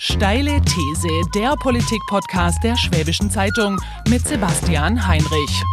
[0.00, 5.64] Steile These, der Politik-Podcast der Schwäbischen Zeitung mit Sebastian Heinrich.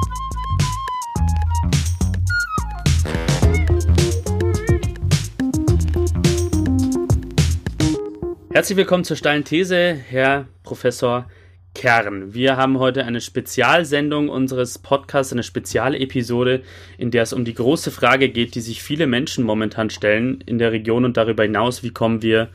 [8.51, 11.29] Herzlich willkommen zur Steilen These, Herr Professor
[11.75, 12.33] Kern.
[12.33, 16.63] Wir haben heute eine Spezialsendung unseres Podcasts, eine Spezialepisode,
[16.97, 20.57] in der es um die große Frage geht, die sich viele Menschen momentan stellen in
[20.57, 22.49] der Region und darüber hinaus, wie kommen wir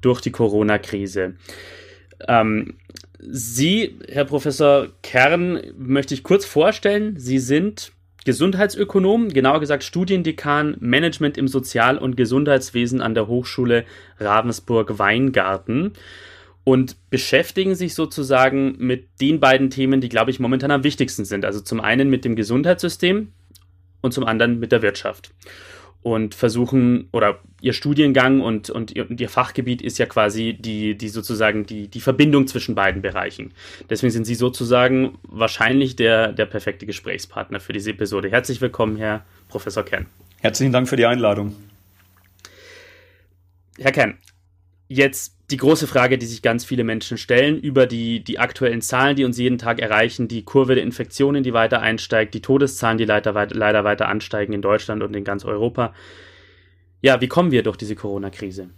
[0.00, 1.34] durch die Corona-Krise.
[2.26, 2.74] Ähm,
[3.20, 7.18] Sie, Herr Professor Kern, möchte ich kurz vorstellen.
[7.18, 7.92] Sie sind
[8.24, 13.84] Gesundheitsökonom, genauer gesagt Studiendekan Management im Sozial- und Gesundheitswesen an der Hochschule
[14.18, 15.94] Ravensburg-Weingarten
[16.62, 21.44] und beschäftigen sich sozusagen mit den beiden Themen, die, glaube ich, momentan am wichtigsten sind.
[21.44, 23.32] Also zum einen mit dem Gesundheitssystem
[24.02, 25.32] und zum anderen mit der Wirtschaft
[26.02, 30.96] und versuchen, oder ihr Studiengang und, und, ihr, und ihr Fachgebiet ist ja quasi die,
[30.96, 33.52] die sozusagen die, die Verbindung zwischen beiden Bereichen.
[33.90, 38.30] Deswegen sind Sie sozusagen wahrscheinlich der, der perfekte Gesprächspartner für diese Episode.
[38.30, 40.06] Herzlich willkommen, Herr Professor Kern.
[40.40, 41.56] Herzlichen Dank für die Einladung.
[43.78, 44.18] Herr Kern,
[44.88, 49.16] jetzt die große Frage, die sich ganz viele Menschen stellen über die, die aktuellen Zahlen,
[49.16, 53.06] die uns jeden Tag erreichen, die Kurve der Infektionen, die weiter einsteigt, die Todeszahlen, die
[53.06, 55.94] leider, leider weiter ansteigen in Deutschland und in ganz Europa.
[57.00, 58.68] Ja, wie kommen wir durch diese Corona-Krise?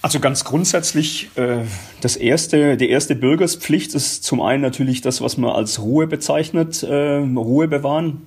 [0.00, 1.64] Also ganz grundsätzlich, äh,
[2.00, 6.82] das erste, die erste Bürgerspflicht ist zum einen natürlich das, was man als Ruhe bezeichnet,
[6.82, 8.26] äh, Ruhe bewahren.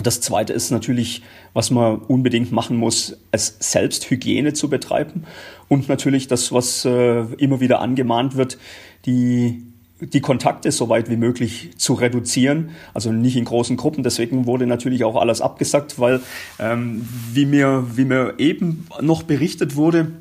[0.00, 1.22] Das zweite ist natürlich,
[1.54, 5.24] was man unbedingt machen muss, es selbst Hygiene zu betreiben.
[5.68, 8.58] Und natürlich das, was äh, immer wieder angemahnt wird,
[9.06, 9.64] die
[10.00, 14.04] die Kontakte so weit wie möglich zu reduzieren, also nicht in großen Gruppen.
[14.04, 16.20] Deswegen wurde natürlich auch alles abgesagt, weil
[16.60, 20.12] ähm, wie mir wie mir eben noch berichtet wurde,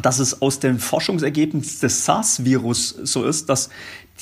[0.00, 3.68] dass es aus dem Forschungsergebnis des SARS-Virus so ist, dass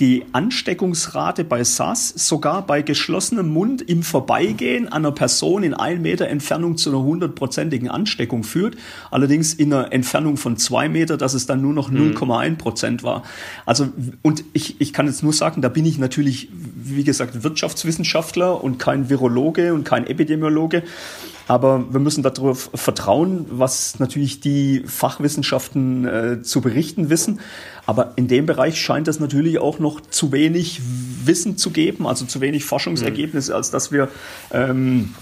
[0.00, 6.28] die Ansteckungsrate bei SARS sogar bei geschlossenem Mund im Vorbeigehen einer Person in ein Meter
[6.28, 8.76] Entfernung zu einer hundertprozentigen Ansteckung führt.
[9.10, 12.56] Allerdings in einer Entfernung von zwei Meter, dass es dann nur noch 0,1 mhm.
[12.56, 13.22] Prozent war.
[13.66, 13.88] Also,
[14.22, 18.78] und ich, ich kann jetzt nur sagen, da bin ich natürlich, wie gesagt, Wirtschaftswissenschaftler und
[18.78, 20.82] kein Virologe und kein Epidemiologe.
[21.50, 27.40] Aber wir müssen darauf vertrauen, was natürlich die Fachwissenschaften äh, zu berichten wissen.
[27.90, 30.80] Aber in dem Bereich scheint es natürlich auch noch zu wenig
[31.24, 34.08] Wissen zu geben, also zu wenig Forschungsergebnisse, als dass wir
[34.52, 35.16] ähm,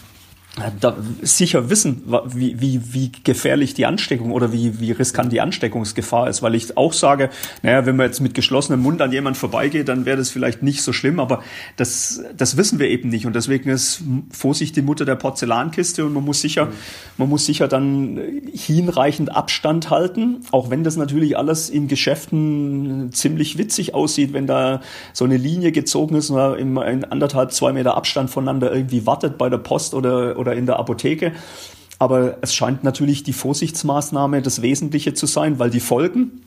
[0.80, 6.28] da sicher wissen, wie, wie, wie gefährlich die Ansteckung oder wie, wie riskant die Ansteckungsgefahr
[6.28, 7.30] ist, weil ich auch sage,
[7.62, 10.82] naja, wenn man jetzt mit geschlossenem Mund an jemand vorbeigeht, dann wäre das vielleicht nicht
[10.82, 11.42] so schlimm, aber
[11.76, 16.12] das, das wissen wir eben nicht und deswegen ist Vorsicht die Mutter der Porzellankiste und
[16.12, 16.72] man muss sicher, mhm.
[17.18, 18.20] man muss sicher dann
[18.52, 24.80] hinreichend Abstand halten, auch wenn das natürlich alles in Geschäften ziemlich witzig aussieht, wenn da
[25.12, 29.38] so eine Linie gezogen ist und man in anderthalb, zwei Meter Abstand voneinander irgendwie wartet
[29.38, 31.32] bei der Post oder, oder oder in der Apotheke.
[31.98, 36.42] Aber es scheint natürlich die Vorsichtsmaßnahme das Wesentliche zu sein, weil die Folgen,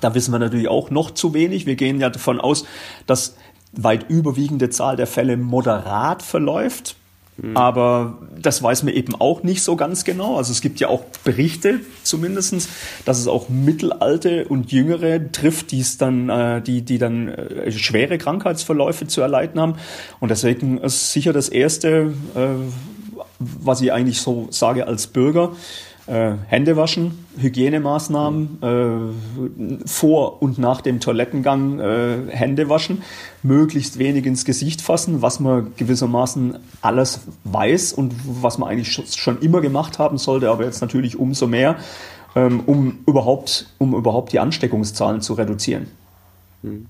[0.00, 1.66] da wissen wir natürlich auch noch zu wenig.
[1.66, 2.64] Wir gehen ja davon aus,
[3.06, 3.36] dass
[3.72, 6.96] weit überwiegende Zahl der Fälle moderat verläuft.
[7.38, 7.56] Mhm.
[7.56, 10.36] Aber das weiß man eben auch nicht so ganz genau.
[10.36, 12.68] Also es gibt ja auch Berichte zumindestens,
[13.04, 17.72] dass es auch Mittelalte und Jüngere trifft, die es dann, äh, die, die dann äh,
[17.72, 19.74] schwere Krankheitsverläufe zu erleiden haben.
[20.20, 22.48] Und deswegen ist sicher das erste, äh,
[23.38, 25.52] was ich eigentlich so sage als Bürger.
[26.08, 33.02] Äh, Hände waschen, Hygienemaßnahmen, äh, vor und nach dem Toilettengang äh, Hände waschen,
[33.42, 39.38] möglichst wenig ins Gesicht fassen, was man gewissermaßen alles weiß und was man eigentlich schon
[39.40, 41.76] immer gemacht haben sollte, aber jetzt natürlich umso mehr,
[42.34, 45.88] ähm, um, überhaupt, um überhaupt die Ansteckungszahlen zu reduzieren.
[46.62, 46.86] Hm.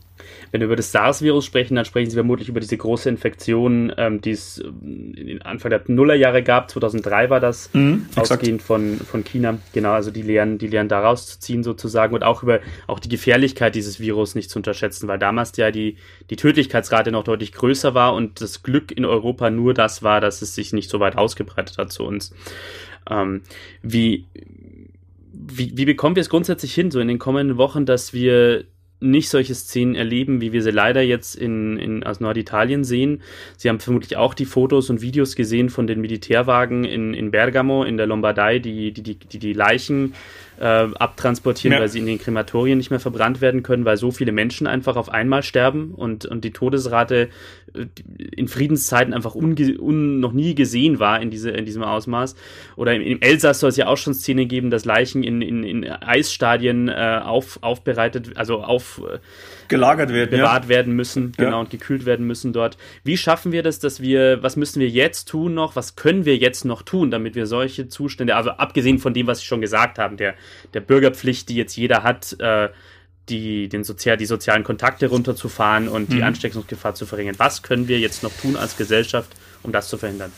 [0.51, 4.21] Wenn wir über das SARS-Virus sprechen, dann sprechen Sie vermutlich über diese große Infektion, ähm,
[4.21, 6.71] die es ähm, Anfang der Nullerjahre gab.
[6.71, 9.59] 2003 war das, mhm, ausgehend von, von China.
[9.73, 13.09] Genau, also die Lehren, die Lehren daraus zu ziehen sozusagen und auch über auch die
[13.09, 15.97] Gefährlichkeit dieses Virus nicht zu unterschätzen, weil damals ja die,
[16.31, 20.43] die Tödlichkeitsrate noch deutlich größer war und das Glück in Europa nur das war, dass
[20.43, 22.35] es sich nicht so weit ausgebreitet hat zu uns.
[23.11, 23.43] Ähm,
[23.83, 24.27] wie,
[25.33, 28.65] wie, wie bekommen wir es grundsätzlich hin, so in den kommenden Wochen, dass wir
[29.01, 33.23] nicht solche Szenen erleben, wie wir sie leider jetzt in, in, aus Norditalien sehen.
[33.57, 37.85] Sie haben vermutlich auch die Fotos und Videos gesehen von den Militärwagen in, in Bergamo,
[37.85, 40.15] in der Lombardei, die die, die, die, die Leichen
[40.59, 41.81] äh, abtransportieren, ja.
[41.81, 44.97] weil sie in den Krematorien nicht mehr verbrannt werden können, weil so viele Menschen einfach
[44.97, 47.29] auf einmal sterben und, und die Todesrate
[47.75, 47.87] äh,
[48.33, 52.35] in Friedenszeiten einfach unge un noch nie gesehen war in, diese, in diesem Ausmaß.
[52.77, 55.63] Oder im, im Elsass soll es ja auch schon Szene geben, dass Leichen in, in,
[55.65, 59.19] in Eisstadien äh, auf, aufbereitet, also auf äh,
[59.69, 60.69] gelagert werden, bewahrt ja.
[60.69, 61.61] werden müssen, genau, ja.
[61.61, 62.79] und gekühlt werden müssen dort.
[63.05, 66.37] Wie schaffen wir das, dass wir, was müssen wir jetzt tun noch, was können wir
[66.37, 69.99] jetzt noch tun, damit wir solche Zustände, also abgesehen von dem, was ich schon gesagt
[69.99, 70.35] habe, der,
[70.75, 72.69] der Bürgerpflicht, die jetzt jeder hat, äh,
[73.29, 76.25] die, den Sozial, die sozialen Kontakte runterzufahren und die mhm.
[76.25, 77.35] Ansteckungsgefahr zu verringern.
[77.39, 79.31] Was können wir jetzt noch tun als Gesellschaft,
[79.63, 80.33] um das zu verhindern?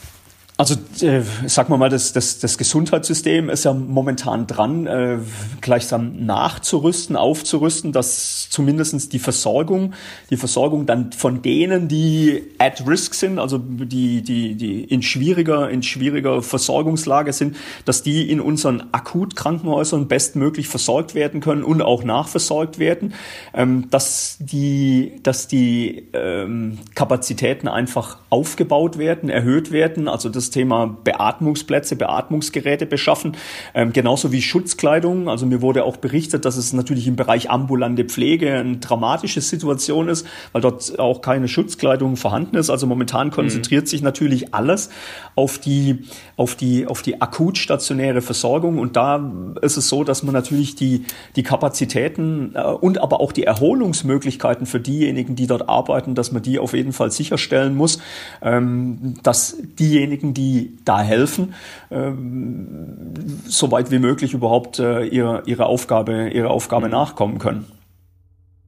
[0.61, 5.17] Also äh, sagen wir mal, das, das, das Gesundheitssystem ist ja momentan dran, äh,
[5.63, 9.95] gleichsam nachzurüsten, aufzurüsten, dass zumindestens die Versorgung,
[10.29, 15.71] die Versorgung dann von denen, die at risk sind, also die, die, die in schwieriger,
[15.71, 22.05] in schwieriger Versorgungslage sind, dass die in unseren Akutkrankenhäusern bestmöglich versorgt werden können und auch
[22.05, 23.15] nachversorgt werden,
[23.55, 30.87] ähm, dass die, dass die ähm, Kapazitäten einfach aufgebaut werden, erhöht werden, also das Thema
[30.87, 33.37] Beatmungsplätze, Beatmungsgeräte beschaffen,
[33.75, 35.29] ähm, genauso wie Schutzkleidung.
[35.29, 40.09] Also mir wurde auch berichtet, dass es natürlich im Bereich ambulante Pflege eine dramatische Situation
[40.09, 42.71] ist, weil dort auch keine Schutzkleidung vorhanden ist.
[42.71, 43.89] Also momentan konzentriert mhm.
[43.89, 44.91] sich natürlich alles
[45.37, 46.05] auf die,
[46.37, 48.79] auf die, auf die akut stationäre Versorgung.
[48.79, 49.33] Und da
[49.63, 51.05] ist es so, dass man natürlich die,
[51.37, 56.43] die Kapazitäten äh, und aber auch die Erholungsmöglichkeiten für diejenigen, die dort arbeiten, dass man
[56.43, 58.01] die auf jeden Fall sicherstellen muss,
[58.43, 61.55] ähm, dass diejenigen, die die da helfen,
[61.91, 63.13] ähm,
[63.47, 66.93] so weit wie möglich überhaupt äh, ihre, ihre Aufgabe, ihre Aufgabe mhm.
[66.93, 67.67] nachkommen können.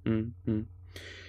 [0.05, 0.67] Mhm.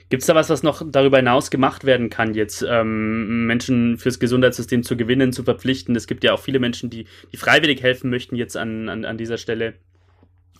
[0.10, 4.20] Gibt es da was, was noch darüber hinaus gemacht werden kann, jetzt ähm, Menschen fürs
[4.20, 5.96] Gesundheitssystem zu gewinnen, zu verpflichten?
[5.96, 9.18] Es gibt ja auch viele Menschen, die, die freiwillig helfen möchten jetzt an, an, an
[9.18, 9.76] dieser Stelle.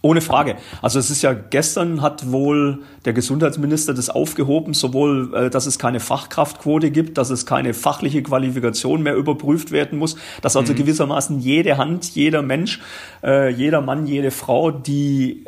[0.06, 0.58] Ohne Frage.
[0.82, 5.80] Also es ist ja gestern hat wohl der Gesundheitsminister das aufgehoben, sowohl, äh, dass es
[5.80, 10.78] keine Fachkraftquote gibt, dass es keine fachliche Qualifikation mehr überprüft werden muss, dass also mhm.
[10.78, 12.82] gewissermaßen jede Hand, jeder Mensch,
[13.24, 15.46] äh, jeder Mann, jede Frau, die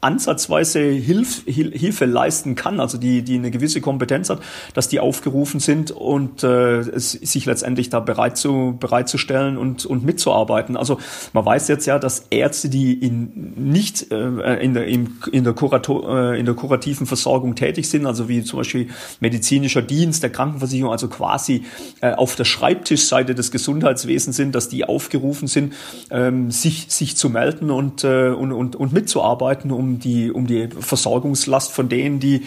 [0.00, 4.40] ansatzweise Hilf, Hilfe leisten kann, also die, die eine gewisse Kompetenz hat,
[4.74, 10.76] dass die aufgerufen sind und äh, sich letztendlich da bereit zu bereitzustellen und, und mitzuarbeiten.
[10.76, 10.98] Also
[11.32, 15.52] man weiß jetzt ja, dass Ärzte, die in nicht äh, in, der, in, in, der
[15.52, 18.88] Kurator, äh, in der kurativen Versorgung tätig sind, also wie zum Beispiel
[19.20, 21.64] medizinischer Dienst der Krankenversicherung, also quasi
[22.00, 25.74] äh, auf der Schreibtischseite des Gesundheitswesens sind, dass die aufgerufen sind,
[26.10, 30.68] ähm, sich, sich zu melden und, äh, und, und, und mitzuarbeiten, um die, um die
[30.68, 32.42] Versorgungslast von denen, die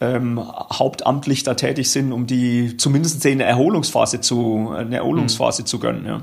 [0.00, 5.66] ähm, hauptamtlich da tätig sind, um die zumindest eine Erholungsphase zu, eine Erholungsphase mhm.
[5.66, 6.06] zu gönnen.
[6.06, 6.22] Ja.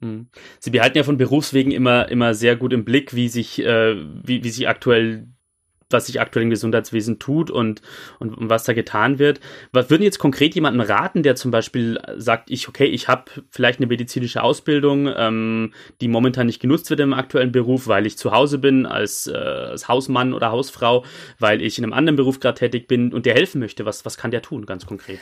[0.00, 0.28] Mhm.
[0.60, 4.44] Sie behalten ja von Berufswegen immer, immer sehr gut im Blick, wie sich, äh, wie,
[4.44, 5.28] wie sich aktuell
[5.92, 7.82] was sich aktuell im Gesundheitswesen tut und,
[8.18, 9.40] und, und, was da getan wird.
[9.72, 13.80] Was würden jetzt konkret jemanden raten, der zum Beispiel sagt, ich, okay, ich habe vielleicht
[13.80, 18.32] eine medizinische Ausbildung, ähm, die momentan nicht genutzt wird im aktuellen Beruf, weil ich zu
[18.32, 21.04] Hause bin als, äh, als Hausmann oder Hausfrau,
[21.38, 23.84] weil ich in einem anderen Beruf gerade tätig bin und der helfen möchte.
[23.84, 25.18] Was, was kann der tun, ganz konkret?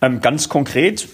[0.00, 1.08] Ähm, ganz konkret,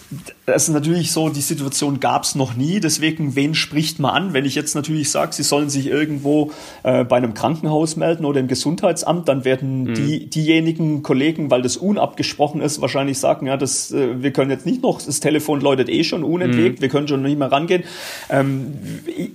[0.47, 4.33] das ist natürlich so, die Situation gab es noch nie, deswegen, wen spricht man an?
[4.33, 6.53] Wenn ich jetzt natürlich sage, sie sollen sich irgendwo
[6.83, 9.95] äh, bei einem Krankenhaus melden oder im Gesundheits Gesundheitsamt, dann werden mhm.
[9.95, 14.67] die, diejenigen Kollegen, weil das unabgesprochen ist, wahrscheinlich sagen, ja, das, äh, wir können jetzt
[14.67, 16.83] nicht noch, das Telefon läutet eh schon unentwegt, mhm.
[16.83, 17.85] wir können schon nicht mehr rangehen.
[18.31, 18.75] Ähm,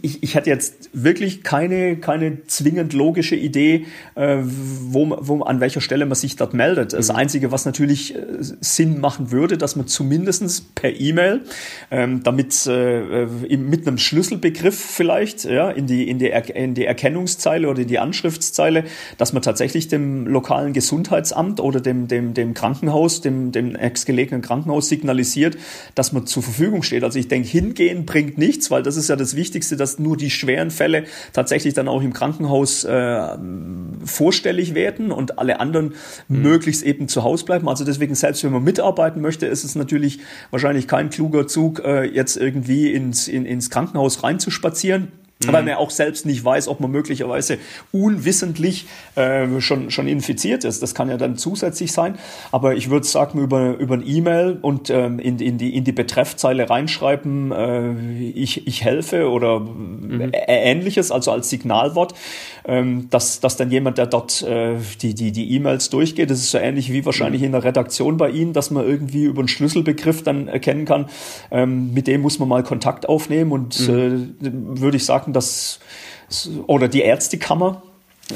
[0.01, 3.85] ich, ich hatte jetzt wirklich keine, keine zwingend logische Idee,
[4.15, 6.93] äh, wo, wo, an welcher Stelle man sich dort meldet.
[6.93, 7.15] Das mhm.
[7.15, 11.41] Einzige, was natürlich äh, Sinn machen würde, dass man zumindestens per E-Mail,
[11.91, 16.73] ähm, damit äh, äh mit einem Schlüsselbegriff vielleicht, ja, in die, in die, er in
[16.73, 18.83] die Erkennungszeile oder in die Anschriftszeile,
[19.17, 24.89] dass man tatsächlich dem lokalen Gesundheitsamt oder dem, dem, dem Krankenhaus, dem, dem nächstgelegenen Krankenhaus
[24.89, 25.57] signalisiert,
[25.95, 27.03] dass man zur Verfügung steht.
[27.03, 30.29] Also ich denke, hingehen bringt nichts, weil das ist ja das Wichtigste, dass nur die
[30.29, 33.37] schweren Fälle tatsächlich dann auch im Krankenhaus äh,
[34.03, 35.93] vorstellig werden und alle anderen
[36.27, 36.41] mhm.
[36.41, 37.69] möglichst eben zu Hause bleiben.
[37.69, 40.19] Also deswegen, selbst wenn man mitarbeiten möchte, ist es natürlich
[40.49, 45.09] wahrscheinlich kein kluger Zug, äh, jetzt irgendwie ins, in, ins Krankenhaus reinzuspazieren
[45.47, 45.53] mhm.
[45.53, 47.57] weil man auch selbst nicht weiß, ob man möglicherweise
[47.91, 48.85] unwissentlich
[49.15, 50.81] äh, schon, schon infiziert ist.
[50.81, 52.17] Das kann ja dann zusätzlich sein.
[52.51, 55.91] Aber ich würde sagen, über, über ein E-Mail und ähm, in, in, die, in die
[55.91, 57.93] Betreffzeile reinschreiben, äh,
[58.29, 60.31] ich, ich helfe oder mhm.
[60.47, 62.13] ähnliches, also als Signalwort,
[62.65, 66.51] ähm, dass, dass dann jemand, der dort äh, die die die E-Mails durchgeht, das ist
[66.51, 67.47] so ähnlich wie wahrscheinlich mhm.
[67.47, 71.07] in der Redaktion bei Ihnen, dass man irgendwie über einen Schlüsselbegriff dann erkennen kann,
[71.51, 74.35] ähm, mit dem muss man mal Kontakt aufnehmen und mhm.
[74.41, 75.79] äh, würde ich sagen, sagen,
[76.29, 77.83] dass oder die Ärztekammer.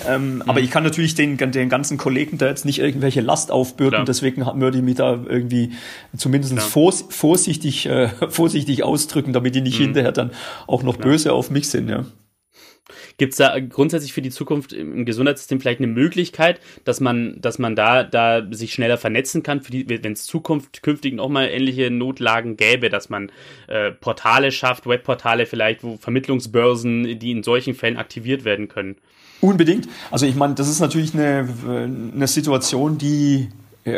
[0.07, 0.41] Ähm, mhm.
[0.43, 4.05] Aber ich kann natürlich den, den ganzen Kollegen da jetzt nicht irgendwelche Last aufbürden, Klar.
[4.05, 5.71] deswegen würde ich mich da irgendwie
[6.15, 9.85] zumindest vors, vorsichtig, äh, vorsichtig ausdrücken, damit die nicht mhm.
[9.85, 10.31] hinterher dann
[10.67, 11.11] auch noch Klar.
[11.11, 12.05] böse auf mich sind, ja.
[13.17, 17.59] Gibt es da grundsätzlich für die Zukunft im Gesundheitssystem vielleicht eine Möglichkeit, dass man, dass
[17.59, 22.57] man da, da sich schneller vernetzen kann, wenn es Zukunft künftig noch mal ähnliche Notlagen
[22.57, 23.31] gäbe, dass man
[23.67, 28.95] äh, Portale schafft, Webportale vielleicht, wo Vermittlungsbörsen, die in solchen Fällen aktiviert werden können?
[29.41, 29.87] Unbedingt.
[30.09, 33.49] Also ich meine, das ist natürlich eine, eine Situation, die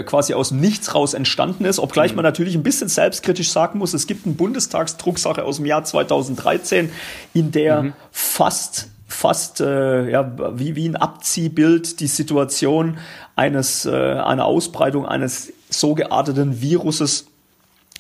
[0.06, 2.18] quasi aus dem Nichts raus entstanden ist, obgleich mhm.
[2.18, 6.92] man natürlich ein bisschen selbstkritisch sagen muss, es gibt eine Bundestagsdrucksache aus dem Jahr 2013,
[7.34, 7.94] in der mhm.
[8.12, 13.00] fast fast äh, ja, wie, wie ein Abziehbild die Situation
[13.36, 17.29] eines, äh, einer Ausbreitung eines so gearteten Viruses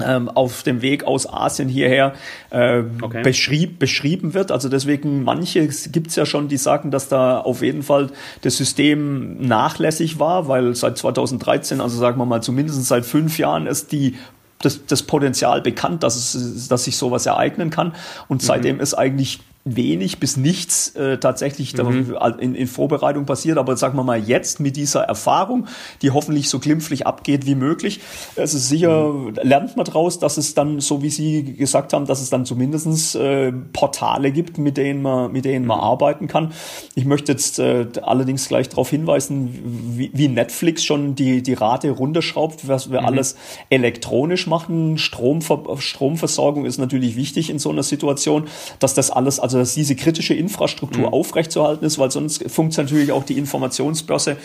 [0.04, 2.14] auf dem Weg aus Asien hierher
[2.50, 3.22] äh, okay.
[3.24, 4.52] beschrieb, beschrieben wird.
[4.52, 8.10] Also deswegen, manche gibt's ja schon, die sagen, dass da auf jeden Fall
[8.42, 13.68] das System nachlässig war, weil seit 2013, also sagen wir mal zumindest seit fünf Jahren,
[13.68, 14.16] ist die
[14.62, 17.94] das, das Potenzial bekannt, dass, es, dass sich sowas ereignen kann.
[18.28, 18.82] Und seitdem mhm.
[18.82, 19.40] ist eigentlich
[19.76, 22.16] wenig bis nichts äh, tatsächlich mhm.
[22.40, 23.58] in, in, Vorbereitung passiert.
[23.58, 25.68] Aber sagen wir mal jetzt mit dieser Erfahrung,
[26.02, 28.02] die hoffentlich so glimpflich abgeht wie möglich,
[28.36, 29.36] es ist sicher, mhm.
[29.42, 33.16] lernt man daraus, dass es dann, so wie Sie gesagt haben, dass es dann zumindestens
[33.16, 35.84] äh, Portale gibt, mit denen man, mit denen man mhm.
[35.84, 36.54] arbeiten kann.
[36.96, 39.60] Ich möchte jetzt äh, allerdings gleich darauf hinweisen,
[39.98, 43.08] wie, wie, Netflix schon die, die Rate runterschraubt, was wir mhm.
[43.08, 43.36] alles
[43.70, 44.98] elektronisch machen.
[44.98, 48.48] Stromver Stromversorgung ist natürlich wichtig in so einer Situation,
[48.80, 51.14] dass das alles also dass diese kritische Infrastruktur mhm.
[51.14, 54.38] aufrechtzuerhalten ist, weil sonst funktioniert natürlich auch die Informationsbörse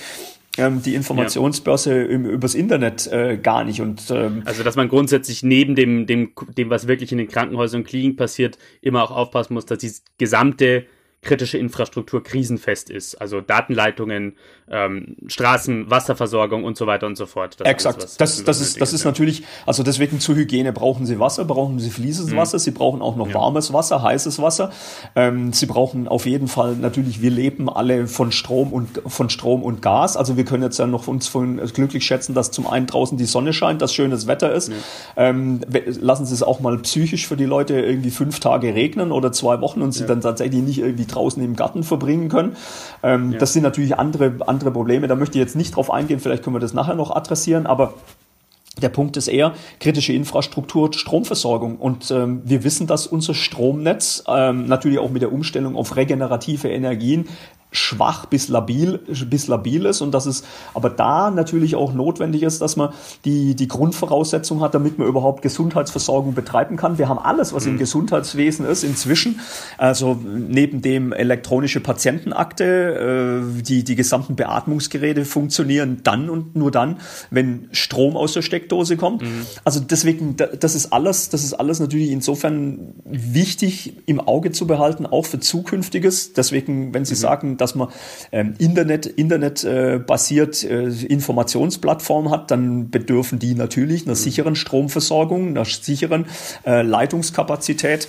[0.57, 2.07] ähm, die Informationsbörse ja.
[2.07, 3.81] im, übers Internet äh, gar nicht.
[3.81, 7.81] Und, ähm, also dass man grundsätzlich neben dem, dem, dem, was wirklich in den Krankenhäusern
[7.81, 10.87] und Kliniken passiert, immer auch aufpassen muss, dass die gesamte
[11.23, 13.15] kritische Infrastruktur krisenfest ist.
[13.17, 14.37] Also Datenleitungen,
[14.71, 17.61] ähm, Straßen, Wasserversorgung und so weiter und so fort.
[17.61, 18.01] Das Exakt.
[18.01, 21.79] Alles, das, das, ist, das ist natürlich, also deswegen zur Hygiene brauchen Sie Wasser, brauchen
[21.79, 22.39] Sie fließendes mhm.
[22.39, 23.35] Wasser, Sie brauchen auch noch ja.
[23.35, 24.71] warmes Wasser, heißes Wasser.
[25.15, 29.63] Ähm, Sie brauchen auf jeden Fall natürlich, wir leben alle von Strom und von Strom
[29.63, 30.17] und Gas.
[30.17, 33.27] Also wir können jetzt ja noch uns von, glücklich schätzen, dass zum einen draußen die
[33.27, 34.69] Sonne scheint, dass schönes Wetter ist.
[34.69, 34.75] Ja.
[35.17, 35.61] Ähm,
[36.01, 39.61] lassen Sie es auch mal psychisch für die Leute irgendwie fünf Tage regnen oder zwei
[39.61, 42.57] Wochen und sie dann tatsächlich nicht irgendwie draußen im Garten verbringen können.
[43.03, 43.37] Ähm.
[43.39, 45.09] Das sind natürlich andere, andere Probleme.
[45.09, 46.21] Da möchte ich jetzt nicht drauf eingehen.
[46.21, 47.67] Vielleicht können wir das nachher noch adressieren.
[47.67, 47.95] Aber
[48.81, 51.77] der Punkt ist eher kritische Infrastruktur, Stromversorgung.
[51.77, 56.69] Und ähm, wir wissen, dass unser Stromnetz ähm, natürlich auch mit der Umstellung auf regenerative
[56.69, 57.29] Energien
[57.75, 62.63] schwach bis labil, bis labil ist und dass es aber da natürlich auch notwendig ist,
[62.63, 62.91] dass man
[63.25, 66.99] die, die Grundvoraussetzung hat, damit man überhaupt Gesundheitsversorgung betreiben kann.
[66.99, 67.73] Wir haben alles, was mhm.
[67.73, 69.41] im Gesundheitswesen ist, inzwischen.
[69.77, 76.99] Also neben dem elektronische Patientenakte, äh, die, die gesamten Beatmungsgeräte funktionieren dann und nur dann,
[77.31, 79.23] wenn Strom aus der Steckdose kommt.
[79.23, 79.47] Mhm.
[79.65, 85.07] Also deswegen, das ist alles, das ist alles natürlich insofern wichtig im Auge zu behalten,
[85.07, 86.35] auch für zukünftiges.
[86.35, 87.19] Deswegen, wenn Sie mhm.
[87.19, 87.89] sagen, dass man
[88.31, 94.19] ähm, Internet, Internet äh, basiert äh, Informationsplattform hat, dann bedürfen die natürlich einer mhm.
[94.19, 96.27] sicheren Stromversorgung, einer sicheren
[96.67, 98.09] äh, Leitungskapazität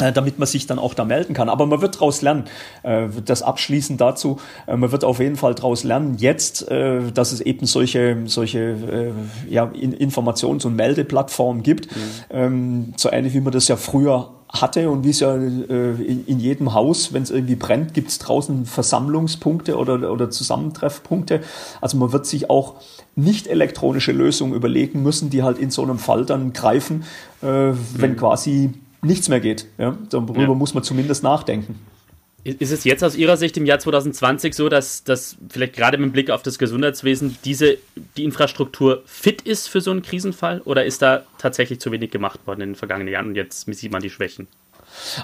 [0.00, 1.48] äh, damit man sich dann auch da melden kann.
[1.48, 2.46] Aber man wird daraus lernen.
[2.82, 7.40] Äh, das abschließend dazu, äh, man wird auf jeden Fall daraus lernen, jetzt, dass es
[7.40, 9.12] eben solche, solche
[9.48, 12.00] ja, Informations- und Meldeplattformen gibt, mhm.
[12.30, 16.26] Ähm, so ähnlich wie man das ja früher hatte und wie es ja äh, in,
[16.26, 21.40] in, jedem Haus, wenn es irgendwie brennt, gibt es draußen Versammlungspunkte oder, oder Zusammentreffpunkte.
[21.80, 22.76] Also man wird sich auch
[23.16, 27.04] nicht elektronische Lösungen überlegen müssen, die halt in so einem Fall dann greifen,
[27.42, 28.16] äh, wenn mhm.
[28.16, 28.70] quasi
[29.02, 29.66] nichts mehr geht.
[29.78, 29.96] Ja?
[30.10, 30.54] Darüber ja.
[30.54, 31.78] muss man zumindest nachdenken.
[32.44, 36.12] Ist es jetzt aus Ihrer Sicht im Jahr 2020 so, dass, dass vielleicht gerade mit
[36.12, 37.78] Blick auf das Gesundheitswesen diese,
[38.18, 40.60] die Infrastruktur fit ist für so einen Krisenfall?
[40.66, 43.90] Oder ist da tatsächlich zu wenig gemacht worden in den vergangenen Jahren und jetzt sieht
[43.90, 44.46] man die Schwächen?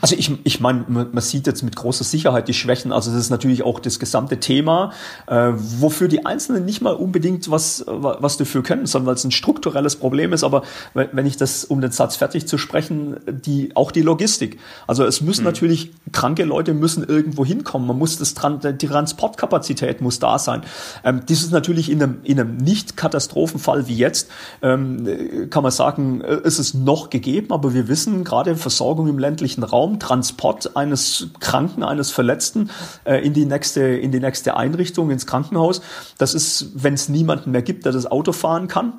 [0.00, 2.92] Also ich, ich meine, man, sieht jetzt mit großer Sicherheit die Schwächen.
[2.92, 4.92] Also das ist natürlich auch das gesamte Thema,
[5.26, 9.30] äh, wofür die Einzelnen nicht mal unbedingt was, was dafür können, sondern weil es ein
[9.30, 10.44] strukturelles Problem ist.
[10.44, 10.62] Aber
[10.94, 14.58] wenn ich das, um den Satz fertig zu sprechen, die, auch die Logistik.
[14.86, 15.46] Also es müssen mhm.
[15.46, 17.86] natürlich, kranke Leute müssen irgendwo hinkommen.
[17.86, 20.62] Man muss das, die Transportkapazität muss da sein.
[21.04, 24.30] Ähm, das ist natürlich in einem, in einem Nicht-Katastrophenfall wie jetzt,
[24.62, 29.18] ähm, kann man sagen, äh, ist es noch gegeben, aber wir wissen, gerade Versorgung im
[29.18, 32.70] ländlichen öffentlichen Raum, Transport eines Kranken, eines Verletzten
[33.04, 35.82] äh, in die nächste in die nächste Einrichtung ins Krankenhaus.
[36.18, 38.92] Das ist, wenn es niemanden mehr gibt, der das Auto fahren kann,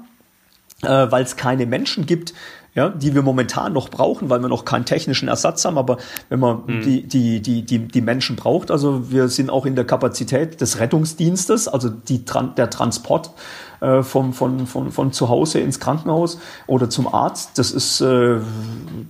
[0.83, 2.33] äh, weil es keine Menschen gibt,
[2.73, 5.97] ja, die wir momentan noch brauchen, weil wir noch keinen technischen Ersatz haben, aber
[6.29, 6.81] wenn man mhm.
[6.81, 10.79] die, die, die, die, die Menschen braucht, also wir sind auch in der Kapazität des
[10.79, 13.31] Rettungsdienstes, also die, der Transport
[13.81, 18.39] äh, vom, von, von, von zu Hause ins Krankenhaus oder zum Arzt, das ist äh,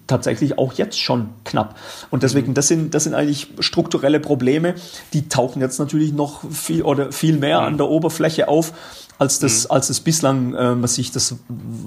[0.07, 1.75] tatsächlich auch jetzt schon knapp.
[2.09, 4.75] Und deswegen, das sind, das sind eigentlich strukturelle Probleme,
[5.13, 8.73] die tauchen jetzt natürlich noch viel oder viel mehr an der Oberfläche auf,
[9.19, 9.71] als das, mhm.
[9.71, 11.35] als es bislang äh, man sich das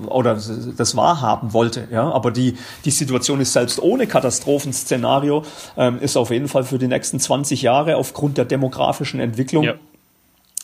[0.07, 0.39] oder
[0.77, 1.89] das wahrhaben wollte.
[1.91, 5.43] Ja, aber die die Situation ist selbst ohne Katastrophenszenario
[5.77, 9.75] ähm, ist auf jeden Fall für die nächsten 20 Jahre aufgrund der demografischen Entwicklung ja.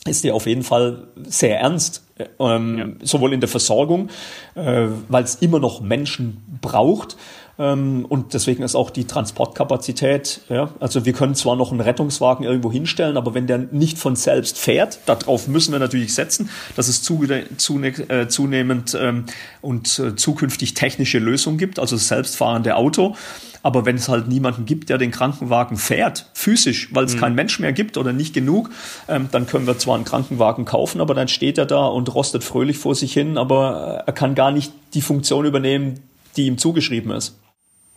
[0.07, 2.03] Ist die auf jeden Fall sehr ernst.
[2.39, 3.05] Ähm, ja.
[3.05, 4.09] Sowohl in der Versorgung,
[4.55, 7.17] äh, weil es immer noch Menschen braucht,
[7.61, 12.71] und deswegen ist auch die Transportkapazität, ja, also wir können zwar noch einen Rettungswagen irgendwo
[12.71, 17.07] hinstellen, aber wenn der nicht von selbst fährt, darauf müssen wir natürlich setzen, dass es
[17.09, 19.25] äh, zunehmend ähm,
[19.61, 23.15] und äh, zukünftig technische Lösungen gibt, also selbstfahrende Auto.
[23.63, 27.19] Aber wenn es halt niemanden gibt, der den Krankenwagen fährt, physisch, weil es mhm.
[27.19, 28.71] keinen Mensch mehr gibt oder nicht genug,
[29.07, 32.43] ähm, dann können wir zwar einen Krankenwagen kaufen, aber dann steht er da und rostet
[32.43, 35.99] fröhlich vor sich hin, aber äh, er kann gar nicht die Funktion übernehmen,
[36.37, 37.37] die ihm zugeschrieben ist.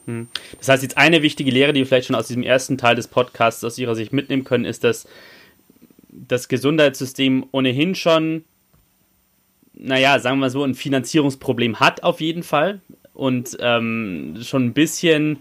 [0.07, 0.29] Hm.
[0.59, 3.09] Das heißt, jetzt eine wichtige Lehre, die wir vielleicht schon aus diesem ersten Teil des
[3.09, 5.07] Podcasts aus Ihrer Sicht mitnehmen können, ist, dass
[6.11, 8.45] das Gesundheitssystem ohnehin schon,
[9.73, 12.81] naja, sagen wir mal so, ein Finanzierungsproblem hat auf jeden Fall
[13.13, 15.39] und ähm, schon ein bisschen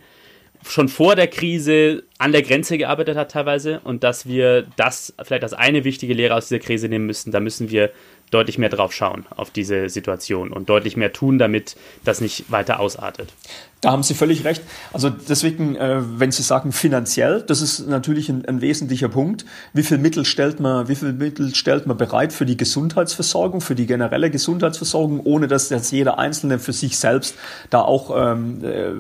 [0.66, 5.44] schon vor der Krise an der Grenze gearbeitet hat teilweise und dass wir das vielleicht
[5.44, 7.32] als eine wichtige Lehre aus dieser Krise nehmen müssen.
[7.32, 7.92] Da müssen wir
[8.32, 12.80] deutlich mehr drauf schauen auf diese Situation und deutlich mehr tun, damit das nicht weiter
[12.80, 13.34] ausartet.
[13.84, 14.64] Da haben Sie völlig recht.
[14.94, 19.44] Also deswegen, äh, wenn Sie sagen finanziell, das ist natürlich ein, ein, wesentlicher Punkt.
[19.74, 23.76] Wie viel Mittel stellt man, wie viel Mittel stellt man bereit für die Gesundheitsversorgung, für
[23.76, 27.36] die generelle Gesundheitsversorgung, ohne dass jetzt jeder Einzelne für sich selbst
[27.70, 28.92] da auch ähm, äh,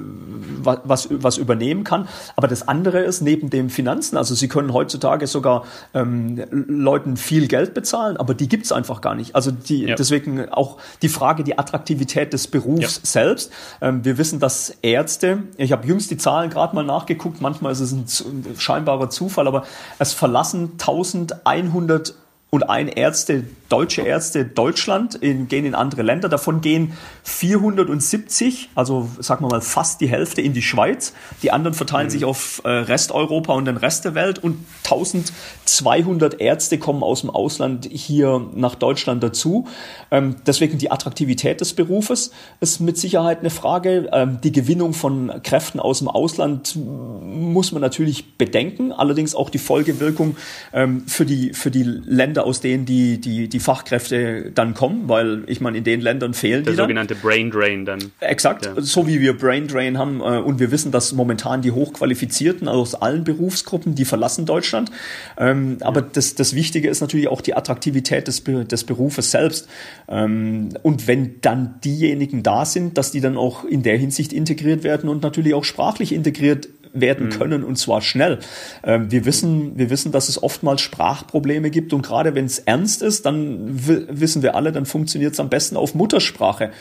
[0.62, 2.10] was, was übernehmen kann.
[2.36, 5.64] Aber das andere ist neben dem Finanzen, also Sie können heutzutage sogar
[5.94, 9.34] ähm, Leuten viel Geld bezahlen, aber die gibt's einfach gar nicht.
[9.34, 9.96] Also die, ja.
[9.96, 13.02] deswegen auch die Frage, die Attraktivität des Berufs ja.
[13.04, 13.50] selbst.
[13.80, 17.80] Ähm, wir wissen, dass Ärzte, ich habe jüngst die Zahlen gerade mal nachgeguckt, manchmal ist
[17.80, 19.66] es ein, ein scheinbarer Zufall, aber
[20.00, 22.16] es verlassen 1100
[22.50, 26.30] und ein Ärzte, deutsche Ärzte Deutschland, in, gehen in andere Länder.
[26.30, 31.16] Davon gehen 470, also sagen wir mal fast die Hälfte in die Schweiz.
[31.42, 32.12] Die anderen verteilen mhm.
[32.12, 34.38] sich auf äh, Resteuropa und den Rest der Welt.
[34.38, 39.68] Und 1200 Ärzte kommen aus dem Ausland hier nach Deutschland dazu.
[40.12, 44.08] Ähm, deswegen die Attraktivität des Berufes ist mit Sicherheit eine Frage.
[44.14, 48.92] Ähm, die Gewinnung von Kräften aus dem Ausland muss man natürlich bedenken.
[48.92, 50.38] Allerdings auch die Folgewirkung
[50.74, 55.44] ähm, für die, für die Länder aus denen die, die, die Fachkräfte dann kommen, weil
[55.48, 56.78] ich meine, in den Ländern fehlen Der die.
[56.78, 58.12] Der sogenannte Brain Drain dann.
[58.20, 58.74] Exakt, ja.
[58.78, 62.94] so wie wir Brain Drain haben äh, und wir wissen, dass momentan die Hochqualifizierten aus
[62.94, 64.92] allen Berufsgruppen, die verlassen Deutschland.
[65.38, 65.88] Ähm, ja.
[65.88, 69.68] Aber das, das Wichtige ist natürlich auch die Attraktivität des, des Berufes selbst.
[70.08, 74.84] Ähm, und wenn dann diejenigen da sind, dass die dann auch in der Hinsicht integriert
[74.84, 77.32] werden und natürlich auch sprachlich integriert werden mhm.
[77.32, 78.40] können und zwar schnell.
[78.84, 83.02] Ähm, wir wissen, wir wissen, dass es oftmals Sprachprobleme gibt und gerade wenn es ernst
[83.02, 86.72] ist, dann wissen wir alle, dann funktioniert es am besten auf Muttersprache.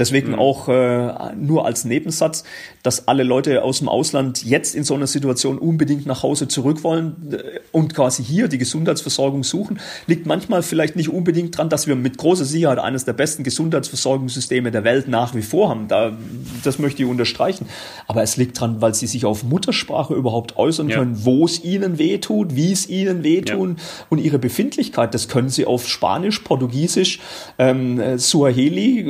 [0.00, 0.38] Deswegen mhm.
[0.38, 2.42] auch äh, nur als Nebensatz,
[2.82, 6.82] dass alle Leute aus dem Ausland jetzt in so einer Situation unbedingt nach Hause zurück
[6.82, 11.86] wollen äh, und quasi hier die Gesundheitsversorgung suchen, liegt manchmal vielleicht nicht unbedingt dran, dass
[11.86, 15.86] wir mit großer Sicherheit eines der besten Gesundheitsversorgungssysteme der Welt nach wie vor haben.
[15.86, 16.16] Da,
[16.64, 17.66] das möchte ich unterstreichen.
[18.06, 20.96] Aber es liegt dran, weil sie sich auf Muttersprache überhaupt äußern ja.
[20.96, 23.84] können, wo es ihnen wehtut, wie es ihnen wehtun ja.
[24.08, 25.12] und ihre Befindlichkeit.
[25.12, 27.20] Das können sie auf Spanisch, Portugiesisch,
[27.58, 29.04] ähm, Suaheli,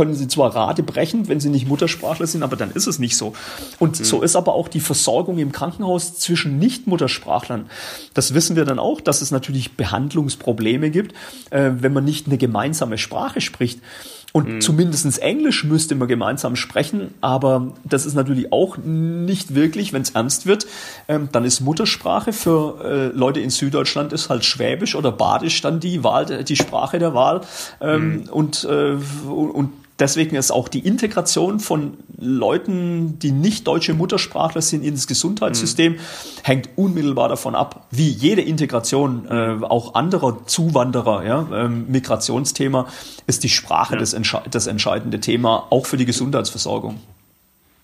[0.00, 3.18] können sie zwar Rate brechen, wenn sie nicht Muttersprachler sind, aber dann ist es nicht
[3.18, 3.34] so.
[3.78, 4.04] Und mhm.
[4.04, 7.66] so ist aber auch die Versorgung im Krankenhaus zwischen Nicht-Muttersprachlern.
[8.14, 11.14] Das wissen wir dann auch, dass es natürlich Behandlungsprobleme gibt,
[11.50, 13.80] äh, wenn man nicht eine gemeinsame Sprache spricht.
[14.32, 14.60] Und mhm.
[14.62, 20.10] zumindestens Englisch müsste man gemeinsam sprechen, aber das ist natürlich auch nicht wirklich, wenn es
[20.10, 20.66] ernst wird.
[21.08, 25.78] Ähm, dann ist Muttersprache für äh, Leute in Süddeutschland ist halt Schwäbisch oder Badisch dann
[25.78, 27.42] die Wahl, die Sprache der Wahl.
[27.82, 28.28] Ähm, mhm.
[28.30, 34.82] und, äh, und Deswegen ist auch die Integration von Leuten, die nicht deutsche Muttersprachler sind,
[34.82, 35.98] ins Gesundheitssystem, mhm.
[36.42, 42.86] hängt unmittelbar davon ab, wie jede Integration äh, auch anderer Zuwanderer, ja, ähm, Migrationsthema,
[43.26, 44.00] ist die Sprache ja.
[44.00, 44.16] das,
[44.50, 46.98] das entscheidende Thema, auch für die Gesundheitsversorgung.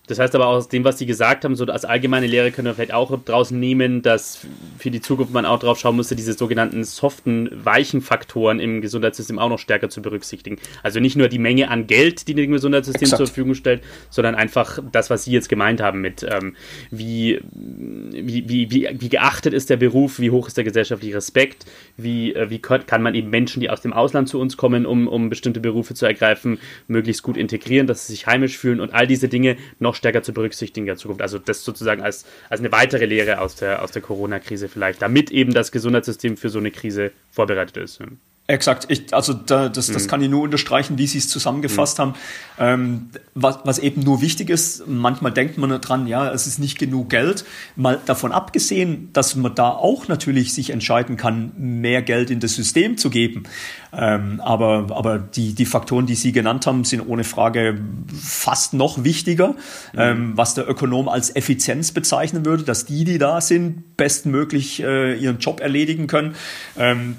[0.07, 2.65] Das heißt aber auch aus dem, was Sie gesagt haben, so als allgemeine Lehre können
[2.65, 4.39] wir vielleicht auch draußen nehmen, dass
[4.79, 9.37] für die Zukunft man auch drauf schauen müsste, diese sogenannten soften, weichen Faktoren im Gesundheitssystem
[9.37, 10.59] auch noch stärker zu berücksichtigen.
[10.81, 13.17] Also nicht nur die Menge an Geld, die dem Gesundheitssystem Exakt.
[13.17, 16.55] zur Verfügung stellt, sondern einfach das, was Sie jetzt gemeint haben mit ähm,
[16.89, 21.65] wie, wie, wie, wie, wie geachtet ist der Beruf, wie hoch ist der gesellschaftliche Respekt,
[21.97, 25.09] wie, äh, wie kann man eben Menschen, die aus dem Ausland zu uns kommen, um,
[25.09, 29.05] um bestimmte Berufe zu ergreifen, möglichst gut integrieren, dass sie sich heimisch fühlen und all
[29.05, 31.21] diese Dinge noch stärker zu berücksichtigen in der Zukunft.
[31.21, 35.31] Also das sozusagen als, als eine weitere Lehre aus der, aus der Corona-Krise vielleicht, damit
[35.31, 38.01] eben das Gesundheitssystem für so eine Krise vorbereitet ist.
[38.49, 40.07] Exakt, ich, also da, das, das mhm.
[40.07, 42.01] kann ich nur unterstreichen, wie Sie es zusammengefasst mhm.
[42.01, 42.13] haben.
[42.57, 46.79] Ähm, was, was eben nur wichtig ist, manchmal denkt man dran, ja, es ist nicht
[46.79, 47.43] genug Geld.
[47.75, 52.55] Mal davon abgesehen, dass man da auch natürlich sich entscheiden kann, mehr Geld in das
[52.55, 53.43] System zu geben.
[53.91, 57.77] Ähm, aber aber die, die Faktoren, die Sie genannt haben, sind ohne Frage
[58.17, 59.49] fast noch wichtiger.
[59.49, 59.97] Mhm.
[59.97, 65.17] Ähm, was der Ökonom als Effizienz bezeichnen würde, dass die, die da sind, bestmöglich äh,
[65.17, 66.35] ihren Job erledigen können.
[66.77, 67.17] Ähm,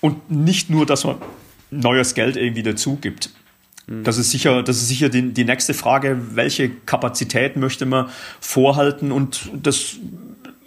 [0.00, 1.16] und nicht nur, dass man
[1.70, 3.30] neues Geld irgendwie dazu gibt.
[3.86, 4.04] Mhm.
[4.04, 8.08] Das ist sicher, das ist sicher die, die nächste Frage, welche Kapazität möchte man
[8.40, 9.96] vorhalten und das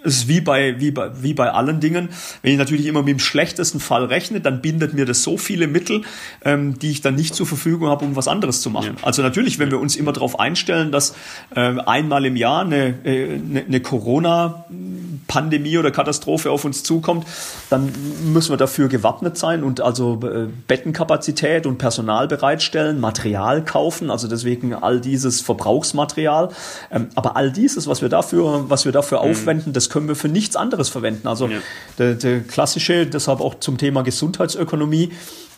[0.03, 2.09] es ist wie bei, wie, bei, wie bei allen Dingen.
[2.41, 5.67] Wenn ich natürlich immer mit dem schlechtesten Fall rechne, dann bindet mir das so viele
[5.67, 6.01] Mittel,
[6.43, 8.97] ähm, die ich dann nicht zur Verfügung habe, um was anderes zu machen.
[8.97, 9.03] Ja.
[9.07, 11.15] Also natürlich, wenn wir uns immer darauf einstellen, dass
[11.55, 17.25] äh, einmal im Jahr eine, äh, eine, Corona-Pandemie oder Katastrophe auf uns zukommt,
[17.69, 17.91] dann
[18.25, 24.27] müssen wir dafür gewappnet sein und also äh, Bettenkapazität und Personal bereitstellen, Material kaufen, also
[24.27, 26.49] deswegen all dieses Verbrauchsmaterial.
[26.91, 29.31] Ähm, aber all dieses, was wir dafür, was wir dafür mhm.
[29.31, 31.27] aufwenden, das können wir für nichts anderes verwenden.
[31.27, 31.59] Also ja.
[31.99, 35.11] der, der, klassische, deshalb auch zum Thema Gesundheitsökonomie,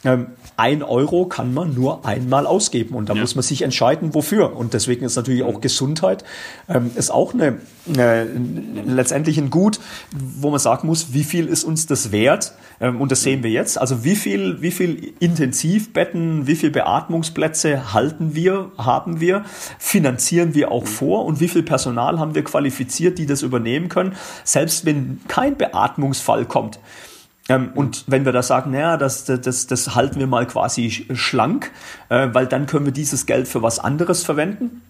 [0.03, 0.27] ähm,
[0.57, 3.21] ein Euro kann man nur einmal ausgeben und da ja.
[3.21, 4.55] muss man sich entscheiden, wofür.
[4.55, 6.23] Und deswegen ist natürlich auch Gesundheit
[6.69, 7.59] ähm, ist auch eine,
[7.97, 9.79] äh, letztendlich ein Gut,
[10.11, 12.53] wo man sagen muss, wie viel ist uns das wert?
[12.79, 13.79] Ähm, und das sehen wir jetzt.
[13.79, 19.43] Also wie viel, wie viel Intensivbetten, wie viel Beatmungsplätze halten wir, haben wir,
[19.77, 24.15] finanzieren wir auch vor und wie viel Personal haben wir qualifiziert, die das übernehmen können,
[24.43, 26.79] selbst wenn kein Beatmungsfall kommt.
[27.47, 31.71] Ähm, und wenn wir da sagen, naja, das, das, das halten wir mal quasi schlank,
[32.09, 34.81] äh, weil dann können wir dieses Geld für was anderes verwenden.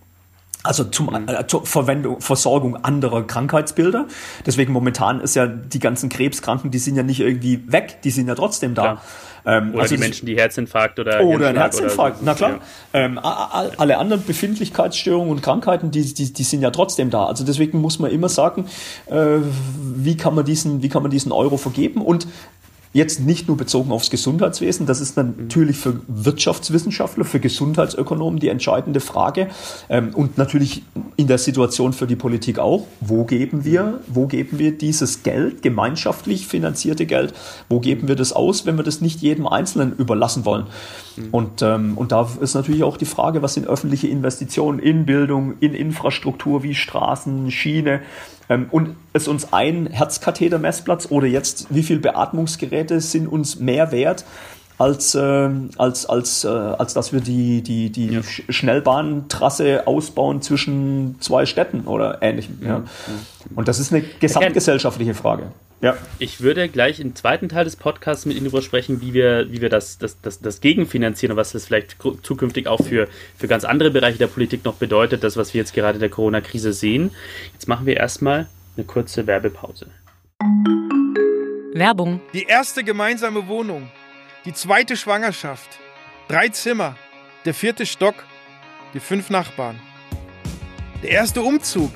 [0.64, 1.28] Also zum, mhm.
[1.28, 4.08] äh, zur Verwendung, Versorgung anderer Krankheitsbilder.
[4.46, 8.28] Deswegen momentan ist ja die ganzen Krebskranken, die sind ja nicht irgendwie weg, die sind
[8.28, 8.82] ja trotzdem da.
[8.82, 9.02] Klar.
[9.46, 12.26] Ähm, oder also die Menschen, die Herzinfarkt oder Oder ein Herzinfarkt, so.
[12.26, 12.60] na klar.
[12.94, 13.06] Ja.
[13.06, 17.26] Ähm, alle anderen Befindlichkeitsstörungen und Krankheiten, die, die, die sind ja trotzdem da.
[17.26, 18.68] Also deswegen muss man immer sagen,
[19.08, 19.38] äh,
[19.96, 22.02] wie kann man diesen, wie kann man diesen Euro vergeben?
[22.02, 22.28] Und
[22.96, 29.02] Jetzt nicht nur bezogen aufs Gesundheitswesen, das ist natürlich für Wirtschaftswissenschaftler, für Gesundheitsökonomen die entscheidende
[29.02, 29.50] Frage
[29.90, 30.82] ähm, und natürlich
[31.18, 32.88] in der Situation für die Politik auch.
[33.02, 37.34] Wo geben wir, wo geben wir dieses Geld, gemeinschaftlich finanzierte Geld,
[37.68, 40.68] wo geben wir das aus, wenn wir das nicht jedem Einzelnen überlassen wollen?
[41.18, 41.28] Mhm.
[41.32, 45.56] Und, ähm, und da ist natürlich auch die Frage, was sind öffentliche Investitionen in Bildung,
[45.60, 48.00] in Infrastruktur wie Straßen, Schiene,
[48.50, 54.26] ähm, und ist uns ein Herzkathetermessplatz oder jetzt wie viele Beatmungsgeräte sind uns mehr wert,
[54.78, 58.22] als, äh, als, als, äh, als dass wir die, die, die ja.
[58.24, 62.60] Schnellbahntrasse ausbauen zwischen zwei Städten oder ähnlichem.
[62.62, 62.84] Ja.
[63.56, 65.52] Und das ist eine gesamtgesellschaftliche Frage.
[65.86, 65.96] Ja.
[66.18, 69.62] Ich würde gleich im zweiten Teil des Podcasts mit Ihnen darüber sprechen, wie wir, wie
[69.62, 73.66] wir das, das, das, das gegenfinanzieren und was das vielleicht zukünftig auch für, für ganz
[73.66, 77.12] andere Bereiche der Politik noch bedeutet, das, was wir jetzt gerade in der Corona-Krise sehen.
[77.54, 79.86] Jetzt machen wir erstmal eine kurze Werbepause.
[81.76, 82.20] Werbung.
[82.34, 83.92] Die erste gemeinsame Wohnung,
[84.44, 85.70] die zweite Schwangerschaft,
[86.28, 86.96] drei Zimmer,
[87.46, 88.16] der vierte Stock,
[88.96, 89.80] die fünf Nachbarn.
[91.04, 91.92] Der erste Umzug,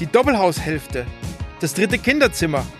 [0.00, 1.06] die Doppelhaushälfte,
[1.60, 2.66] das dritte Kinderzimmer–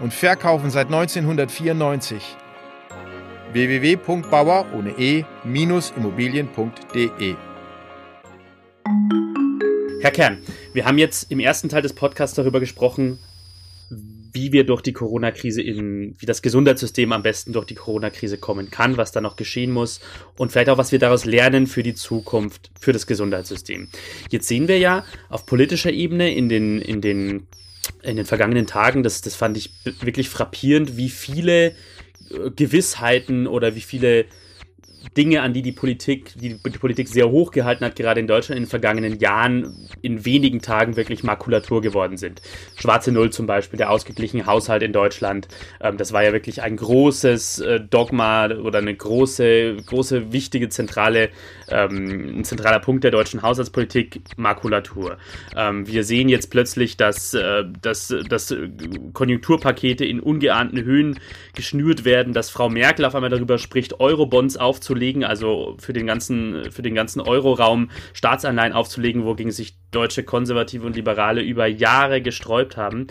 [0.00, 2.36] und verkaufen seit 1994.
[3.52, 7.36] www.bauer ohne e-immobilien.de
[10.02, 13.20] Herr Kern, wir haben jetzt im ersten Teil des Podcasts darüber gesprochen,
[14.32, 18.70] wie wir durch die Corona-Krise in, wie das Gesundheitssystem am besten durch die Corona-Krise kommen
[18.70, 20.00] kann, was da noch geschehen muss
[20.36, 23.88] und vielleicht auch, was wir daraus lernen für die Zukunft, für das Gesundheitssystem.
[24.30, 27.46] Jetzt sehen wir ja auf politischer Ebene in den, in den,
[28.02, 31.68] in den vergangenen Tagen, das, das fand ich wirklich frappierend, wie viele
[32.30, 34.26] äh, Gewissheiten oder wie viele
[35.16, 38.56] Dinge, an die die Politik, die die Politik sehr hoch gehalten hat, gerade in Deutschland
[38.56, 42.40] in den vergangenen Jahren, in wenigen Tagen wirklich Makulatur geworden sind.
[42.76, 45.48] Schwarze Null zum Beispiel, der ausgeglichene Haushalt in Deutschland,
[45.80, 51.30] ähm, das war ja wirklich ein großes äh, Dogma oder eine große, große, wichtige zentrale,
[51.68, 55.18] ähm, ein zentraler Punkt der deutschen Haushaltspolitik, Makulatur.
[55.56, 58.54] Ähm, wir sehen jetzt plötzlich, dass, äh, dass, dass
[59.12, 61.18] Konjunkturpakete in ungeahnten Höhen
[61.54, 66.06] geschnürt werden, dass Frau Merkel auf einmal darüber spricht, Eurobonds aufzulegen aufzulegen, also für den
[66.06, 72.20] ganzen, für den ganzen Euroraum Staatsanleihen aufzulegen, wogegen sich deutsche Konservative und Liberale über Jahre
[72.20, 73.06] gesträubt haben.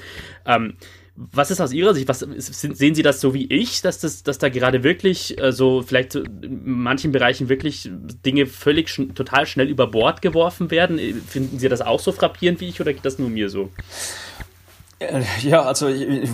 [0.45, 0.75] Ähm,
[1.15, 2.07] was ist aus Ihrer Sicht?
[2.07, 5.81] Was, sehen Sie das so wie ich, dass, das, dass da gerade wirklich äh, so
[5.81, 7.89] vielleicht in manchen Bereichen wirklich
[8.25, 10.99] Dinge völlig schn total schnell über Bord geworfen werden?
[11.27, 13.69] Finden Sie das auch so frappierend wie ich oder geht das nur mir so?
[15.01, 15.87] Äh, ja, also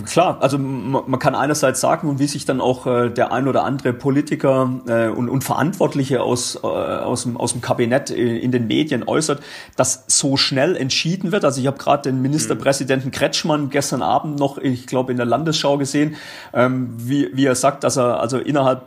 [0.04, 3.64] klar, also man kann einerseits sagen und wie sich dann auch äh, der ein oder
[3.64, 8.52] andere Politiker äh, und, und Verantwortliche aus, äh, aus, dem, aus dem Kabinett äh, in
[8.52, 9.40] den Medien äußert,
[9.76, 11.44] dass so schnell entschieden wird.
[11.46, 15.78] Also ich habe gerade den Ministerpräsidenten Kretschmann gestern Abend noch, ich glaube, in der Landesschau
[15.78, 16.16] gesehen,
[16.52, 18.82] ähm, wie, wie er sagt, dass er also innerhalb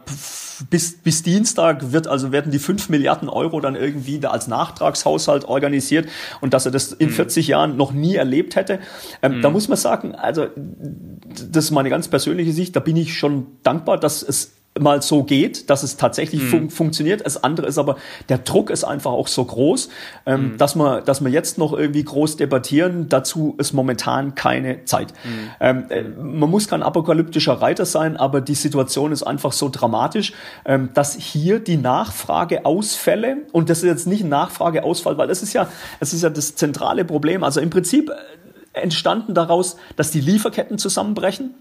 [0.69, 5.45] bis, bis Dienstag wird also werden die fünf Milliarden Euro dann irgendwie da als Nachtragshaushalt
[5.45, 6.07] organisiert
[6.41, 7.51] und dass er das in 40 mhm.
[7.51, 8.79] Jahren noch nie erlebt hätte.
[9.21, 9.41] Ähm, mhm.
[9.41, 13.47] Da muss man sagen, also das ist meine ganz persönliche Sicht, da bin ich schon
[13.63, 16.47] dankbar, dass es mal so geht, dass es tatsächlich mhm.
[16.47, 17.25] fun funktioniert.
[17.25, 17.97] Das andere ist aber,
[18.29, 19.89] der Druck ist einfach auch so groß,
[20.25, 20.57] ähm, mhm.
[20.57, 23.09] dass man, dass wir jetzt noch irgendwie groß debattieren.
[23.09, 25.13] Dazu ist momentan keine Zeit.
[25.23, 25.49] Mhm.
[25.59, 30.31] Ähm, äh, man muss kein apokalyptischer Reiter sein, aber die Situation ist einfach so dramatisch,
[30.63, 35.51] ähm, dass hier die Nachfrageausfälle und das ist jetzt nicht ein Nachfrageausfall, weil das ist
[35.51, 35.67] ja,
[35.99, 37.43] es ist ja das zentrale Problem.
[37.43, 41.55] Also im Prinzip äh, entstanden daraus, dass die Lieferketten zusammenbrechen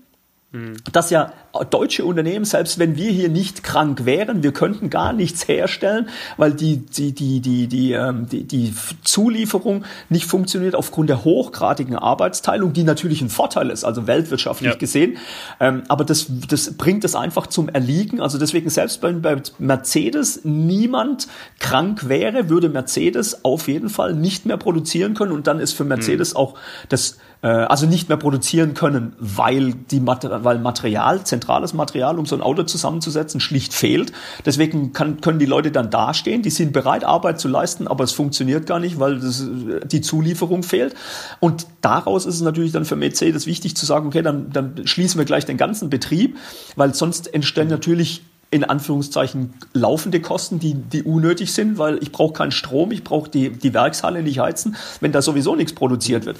[0.92, 1.32] dass ja
[1.70, 6.08] deutsche Unternehmen, selbst wenn wir hier nicht krank wären, wir könnten gar nichts herstellen,
[6.38, 11.94] weil die, die, die, die, die, ähm, die, die Zulieferung nicht funktioniert aufgrund der hochgradigen
[11.94, 14.76] Arbeitsteilung, die natürlich ein Vorteil ist, also weltwirtschaftlich ja.
[14.78, 15.18] gesehen.
[15.60, 18.20] Ähm, aber das, das bringt es einfach zum Erliegen.
[18.20, 21.28] Also deswegen, selbst bei, bei Mercedes niemand
[21.60, 25.84] krank wäre, würde Mercedes auf jeden Fall nicht mehr produzieren können und dann ist für
[25.84, 26.38] Mercedes mhm.
[26.38, 26.54] auch
[26.88, 30.00] das äh, also nicht mehr produzieren können, weil die
[30.44, 34.12] weil Material, zentrales Material, um so ein Auto zusammenzusetzen, schlicht fehlt.
[34.44, 38.12] Deswegen kann, können die Leute dann dastehen, die sind bereit, Arbeit zu leisten, aber es
[38.12, 39.46] funktioniert gar nicht, weil das,
[39.84, 40.94] die Zulieferung fehlt.
[41.40, 45.18] Und daraus ist es natürlich dann für Mercedes wichtig zu sagen, okay, dann, dann schließen
[45.18, 46.36] wir gleich den ganzen Betrieb,
[46.76, 52.32] weil sonst entstehen natürlich in Anführungszeichen laufende Kosten, die, die unnötig sind, weil ich brauche
[52.32, 56.36] keinen Strom, ich brauche die, die Werkshalle nicht heizen, wenn da sowieso nichts produziert wird.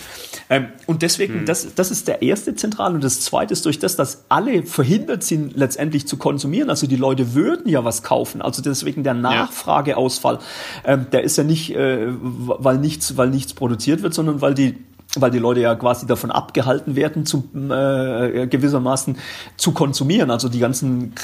[0.49, 1.47] Ähm, und deswegen, hm.
[1.47, 2.95] das, das ist der erste Zentral.
[2.95, 6.69] Und das zweite ist durch das, dass alle verhindert sind, letztendlich zu konsumieren.
[6.69, 8.43] Also die Leute würden ja was kaufen.
[8.43, 10.41] Also deswegen der Nachfrageausfall,
[10.85, 14.77] ähm, der ist ja nicht, äh, weil nichts, weil nichts produziert wird, sondern weil die
[15.17, 19.19] weil die Leute ja quasi davon abgehalten werden, zu, äh, gewissermaßen
[19.57, 20.31] zu konsumieren.
[20.31, 21.15] Also die ganzen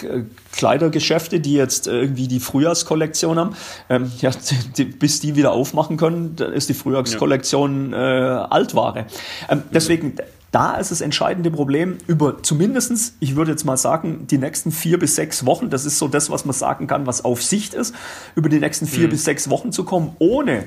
[0.52, 3.56] Kleidergeschäfte, die jetzt irgendwie die Frühjahrskollektion haben,
[3.88, 4.30] ähm, ja,
[4.76, 9.06] die, bis die wieder aufmachen können, dann ist die Frühjahrskollektion äh, Altware.
[9.48, 10.16] Ähm, deswegen,
[10.50, 14.98] da ist das entscheidende Problem über zumindestens, ich würde jetzt mal sagen, die nächsten vier
[14.98, 17.94] bis sechs Wochen, das ist so das, was man sagen kann, was auf Sicht ist,
[18.34, 19.10] über die nächsten vier mhm.
[19.10, 20.64] bis sechs Wochen zu kommen, ohne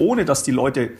[0.00, 0.90] ohne dass die Leute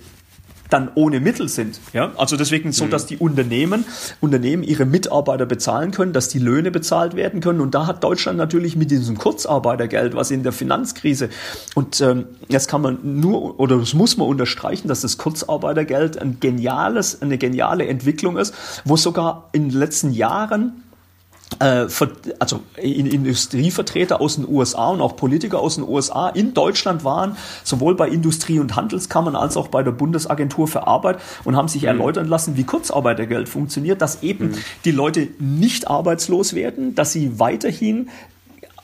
[0.70, 1.80] dann ohne Mittel sind.
[1.92, 2.12] Ja?
[2.16, 2.90] Also deswegen so, mhm.
[2.90, 3.84] dass die Unternehmen,
[4.20, 7.60] Unternehmen ihre Mitarbeiter bezahlen können, dass die Löhne bezahlt werden können.
[7.60, 11.28] Und da hat Deutschland natürlich mit diesem Kurzarbeitergeld, was in der Finanzkrise,
[11.74, 16.38] und ähm, jetzt kann man nur, oder das muss man unterstreichen, dass das Kurzarbeitergeld ein
[16.40, 18.54] geniales, eine geniale Entwicklung ist,
[18.84, 20.82] wo sogar in den letzten Jahren
[21.58, 27.96] also Industrievertreter aus den USA und auch Politiker aus den USA in Deutschland waren, sowohl
[27.96, 31.88] bei Industrie- und Handelskammern als auch bei der Bundesagentur für Arbeit und haben sich mhm.
[31.88, 34.58] erläutern lassen, wie Kurzarbeitergeld funktioniert, dass eben mhm.
[34.84, 38.08] die Leute nicht arbeitslos werden, dass sie weiterhin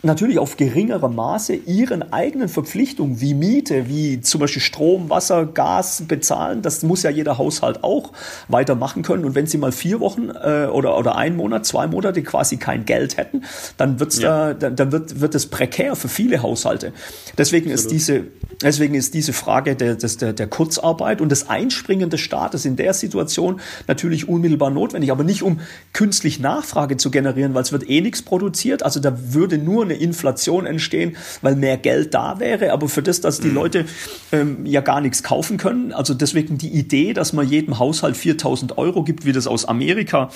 [0.03, 6.05] natürlich auf geringerem Maße ihren eigenen Verpflichtungen wie Miete, wie zum Beispiel Strom, Wasser, Gas
[6.07, 6.63] bezahlen.
[6.63, 8.13] Das muss ja jeder Haushalt auch
[8.49, 9.25] weitermachen können.
[9.25, 12.85] Und wenn sie mal vier Wochen äh, oder, oder einen Monat, zwei Monate quasi kein
[12.85, 13.43] Geld hätten,
[13.77, 14.55] dann, wird's ja.
[14.55, 16.93] da, dann wird, wird es prekär für viele Haushalte.
[17.39, 18.25] Deswegen ist diese,
[18.63, 22.77] deswegen ist diese Frage der, des, der, der Kurzarbeit und des Einspringen des Staates in
[22.77, 25.61] der Situation natürlich unmittelbar notwendig, aber nicht um
[25.93, 28.83] künstlich Nachfrage zu generieren, weil es wird eh nichts produziert.
[28.83, 33.21] Also da würde nur eine Inflation entstehen, weil mehr Geld da wäre, aber für das,
[33.21, 33.55] dass die mhm.
[33.55, 33.85] Leute
[34.33, 35.93] ähm, ja gar nichts kaufen können.
[35.93, 40.31] Also deswegen die Idee, dass man jedem Haushalt 4000 Euro gibt, wie das aus Amerika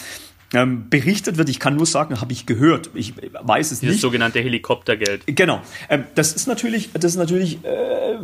[0.52, 1.48] ähm, berichtet wird.
[1.48, 2.90] Ich kann nur sagen, habe ich gehört.
[2.94, 3.94] Ich weiß es Dieses nicht.
[3.94, 5.22] Das sogenannte Helikoptergeld.
[5.26, 5.60] Genau.
[5.88, 8.16] Ähm, das ist natürlich, das ist natürlich äh,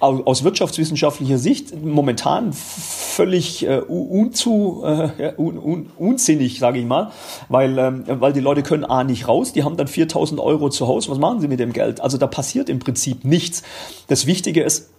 [0.00, 7.10] aus wirtschaftswissenschaftlicher Sicht momentan völlig äh, unzu, äh, un, un, unsinnig, sage ich mal,
[7.48, 10.86] weil, ähm, weil die Leute können A nicht raus, die haben dann 4000 Euro zu
[10.86, 11.10] Hause.
[11.10, 12.00] Was machen sie mit dem Geld?
[12.00, 13.62] Also da passiert im Prinzip nichts.
[14.06, 14.90] Das Wichtige ist,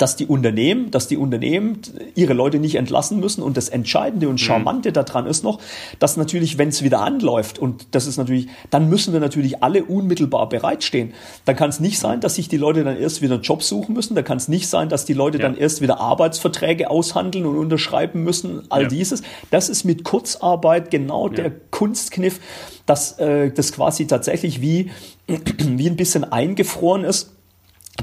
[0.00, 1.80] dass die Unternehmen, dass die Unternehmen
[2.14, 3.42] ihre Leute nicht entlassen müssen.
[3.42, 4.38] Und das Entscheidende und mhm.
[4.38, 4.94] Charmante mhm.
[4.94, 5.60] daran ist noch,
[5.98, 9.84] dass natürlich, wenn es wieder anläuft, und das ist natürlich, dann müssen wir natürlich alle
[9.84, 11.12] unmittelbar bereitstehen.
[11.44, 13.94] Dann kann es nicht sein, dass sich die Leute dann erst wieder einen Job suchen
[13.94, 14.14] müssen.
[14.14, 15.42] Da kann es nicht sein, dass die Leute ja.
[15.42, 18.62] dann erst wieder Arbeitsverträge aushandeln und unterschreiben müssen.
[18.70, 18.88] All ja.
[18.88, 19.22] dieses.
[19.50, 21.34] Das ist mit Kurzarbeit genau ja.
[21.34, 22.40] der Kunstkniff,
[22.86, 24.90] dass äh, das quasi tatsächlich wie,
[25.28, 27.32] wie ein bisschen eingefroren ist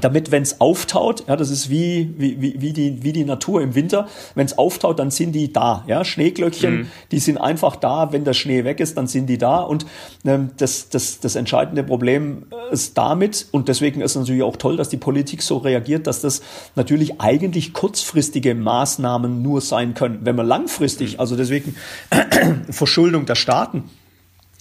[0.00, 3.74] damit, wenn es auftaut, ja, das ist wie, wie, wie, die, wie die Natur im
[3.74, 5.84] Winter, wenn es auftaut, dann sind die da.
[5.86, 6.04] Ja?
[6.04, 6.86] Schneeglöckchen, mhm.
[7.10, 9.60] die sind einfach da, wenn der Schnee weg ist, dann sind die da.
[9.60, 9.86] Und
[10.24, 14.76] ähm, das, das, das entscheidende Problem ist damit, und deswegen ist es natürlich auch toll,
[14.76, 16.42] dass die Politik so reagiert, dass das
[16.76, 20.20] natürlich eigentlich kurzfristige Maßnahmen nur sein können.
[20.22, 21.20] Wenn man langfristig, mhm.
[21.20, 21.74] also deswegen
[22.70, 23.84] Verschuldung der Staaten,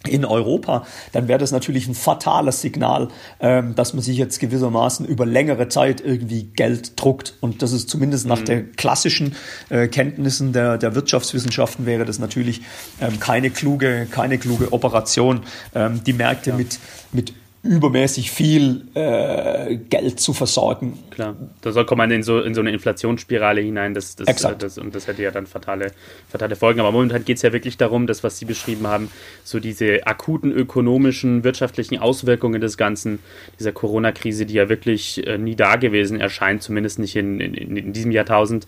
[0.05, 5.05] in Europa, dann wäre das natürlich ein fatales Signal, ähm, dass man sich jetzt gewissermaßen
[5.05, 7.33] über längere Zeit irgendwie Geld druckt.
[7.41, 8.45] Und das ist zumindest nach mhm.
[8.45, 9.36] den klassischen
[9.69, 12.62] äh, Kenntnissen der, der Wirtschaftswissenschaften wäre das natürlich
[13.01, 15.41] ähm, keine kluge, keine kluge Operation,
[15.73, 16.55] ähm, die Märkte ja.
[16.55, 16.79] mit,
[17.12, 17.33] mit
[17.67, 20.97] übermäßig viel äh, Geld zu versorgen.
[21.12, 24.63] Klar, da soll kommt man in so, in so eine Inflationsspirale hinein, das, das, Exakt.
[24.63, 25.91] Das, und das hätte ja dann fatale,
[26.30, 26.80] fatale Folgen.
[26.80, 29.12] Aber momentan geht es ja wirklich darum, das, was Sie beschrieben haben,
[29.43, 33.19] so diese akuten ökonomischen, wirtschaftlichen Auswirkungen des Ganzen,
[33.60, 37.93] dieser Corona-Krise, die ja wirklich äh, nie da gewesen erscheint, zumindest nicht in, in, in
[37.93, 38.65] diesem Jahrtausend,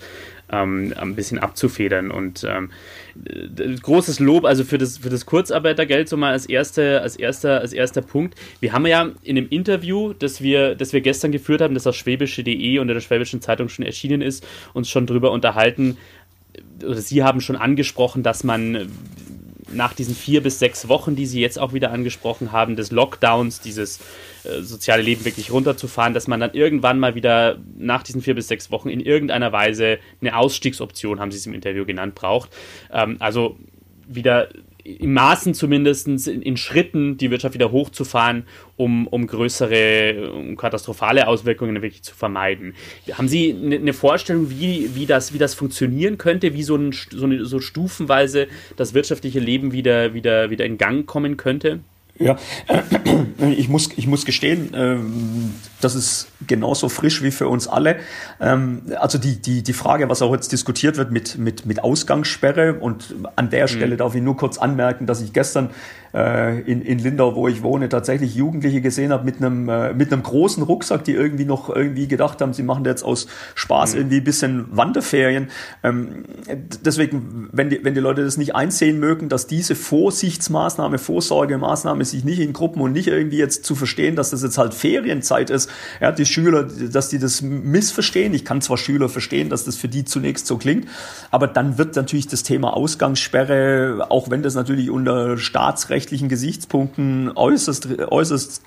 [0.51, 2.12] ähm, ein bisschen abzufedern.
[2.12, 2.71] Und ähm,
[3.81, 7.73] großes Lob also für das, für das Kurzarbeitergeld so mal als, erste, als, erster, als
[7.73, 8.35] erster Punkt.
[8.59, 11.95] Wir haben ja in dem Interview, das wir, das wir gestern geführt haben, das auf
[11.95, 15.97] schwäbische.de und in der Schwäbischen Zeitung schon erschienen ist, uns schon drüber unterhalten,
[16.83, 18.89] oder Sie haben schon angesprochen, dass man
[19.71, 23.62] nach diesen vier bis sechs Wochen, die Sie jetzt auch wieder angesprochen haben, des Lockdowns,
[23.62, 23.99] dieses
[24.62, 28.71] soziale Leben wirklich runterzufahren, dass man dann irgendwann mal wieder nach diesen vier bis sechs
[28.71, 32.49] Wochen in irgendeiner Weise eine Ausstiegsoption, haben Sie es im Interview genannt, braucht.
[32.91, 33.57] Ähm, also
[34.07, 34.49] wieder
[34.83, 38.43] in Maßen zumindest in, in, Schritten die Wirtschaft wieder hochzufahren,
[38.75, 42.73] um, um größere, um katastrophale Auswirkungen wirklich zu vermeiden.
[43.12, 46.91] Haben Sie eine, eine Vorstellung, wie, wie, das, wie das funktionieren könnte, wie so, ein,
[46.91, 51.81] so, eine, so stufenweise das wirtschaftliche Leben wieder, wieder, wieder in Gang kommen könnte?
[52.19, 52.38] Ja,
[53.58, 57.97] ich muss, ich muss gestehen, ähm, das ist genauso frisch wie für uns alle.
[58.39, 62.75] Ähm, also die, die, die Frage, was auch jetzt diskutiert wird mit, mit, mit Ausgangssperre
[62.75, 63.99] und an der Stelle mhm.
[63.99, 65.69] darf ich nur kurz anmerken, dass ich gestern
[66.13, 70.11] äh, in, in Lindau, wo ich wohne, tatsächlich Jugendliche gesehen habe mit einem, äh, mit
[70.11, 73.99] einem großen Rucksack, die irgendwie noch irgendwie gedacht haben, sie machen jetzt aus Spaß mhm.
[73.99, 75.49] irgendwie ein bisschen Wanderferien.
[75.83, 76.25] Ähm,
[76.83, 82.23] deswegen, wenn die, wenn die Leute das nicht einsehen mögen, dass diese Vorsichtsmaßnahme, Vorsorgemaßnahme sich
[82.23, 85.68] nicht in Gruppen und nicht irgendwie jetzt zu verstehen, dass das jetzt halt Ferienzeit ist,
[86.01, 88.34] ja, die Schüler, dass die das missverstehen.
[88.34, 90.88] Ich kann zwar Schüler verstehen, dass das für die zunächst so klingt,
[91.32, 97.32] aber dann wird natürlich das Thema Ausgangssperre, auch wenn das natürlich unter Staatsrecht rechtlichen Gesichtspunkten
[97.36, 98.62] äußerst, äußerst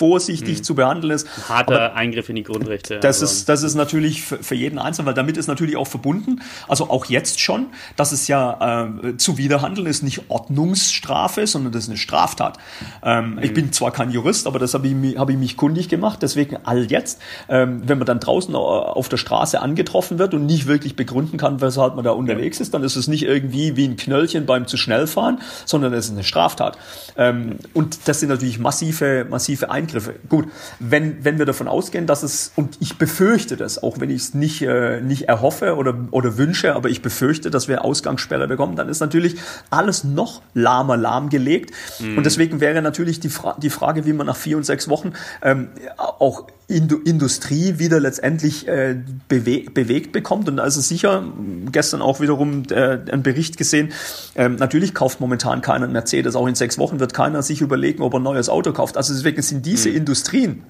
[0.00, 0.64] vorsichtig hm.
[0.64, 1.28] zu behandeln ist.
[1.48, 2.98] Harter Aber Eingriff in die Grundrechte.
[2.98, 6.40] Das, ist, das ist natürlich für, für jeden Einzelnen, weil damit ist natürlich auch verbunden,
[6.66, 11.90] also auch jetzt schon, dass es ja äh, zuwiderhandeln ist nicht Ordnungsstrafe, sondern das ist
[11.90, 12.58] eine Straftat.
[13.04, 13.42] Ähm, hm.
[13.44, 16.00] Ich bin zwar kein Jurist, aber das habe ich, hab ich mich kundig gemacht.
[16.00, 16.22] gemacht.
[16.22, 20.66] Deswegen all jetzt, ähm, wenn man dann draußen auf der Straße angetroffen wird und nicht
[20.66, 22.62] wirklich begründen kann, weshalb man da unterwegs ja.
[22.62, 26.06] ist, dann ist es nicht irgendwie wie ein Knöllchen beim zu schnell fahren, sondern es
[26.06, 26.78] ist eine Straftat.
[27.16, 29.89] Ähm, und das sind natürlich massive, massive Eingriffe.
[30.28, 30.48] Gut,
[30.78, 34.34] wenn, wenn wir davon ausgehen, dass es, und ich befürchte das, auch wenn ich es
[34.34, 38.88] nicht, äh, nicht erhoffe oder, oder wünsche, aber ich befürchte, dass wir Ausgangssperre bekommen, dann
[38.88, 39.36] ist natürlich
[39.70, 41.72] alles noch lahmer lahmgelegt.
[41.98, 42.18] Mhm.
[42.18, 45.12] Und deswegen wäre natürlich die, Fra die Frage, wie man nach vier und sechs Wochen
[45.42, 48.96] ähm, auch Industrie wieder letztendlich äh,
[49.28, 50.48] bewe bewegt bekommt.
[50.48, 51.24] Und also sicher,
[51.70, 53.92] gestern auch wiederum äh, einen Bericht gesehen,
[54.36, 56.36] ähm, natürlich kauft momentan keiner einen Mercedes.
[56.36, 58.96] Auch in sechs Wochen wird keiner sich überlegen, ob er ein neues Auto kauft.
[58.96, 59.96] Also deswegen sind diese mhm.
[59.96, 60.62] Industrien,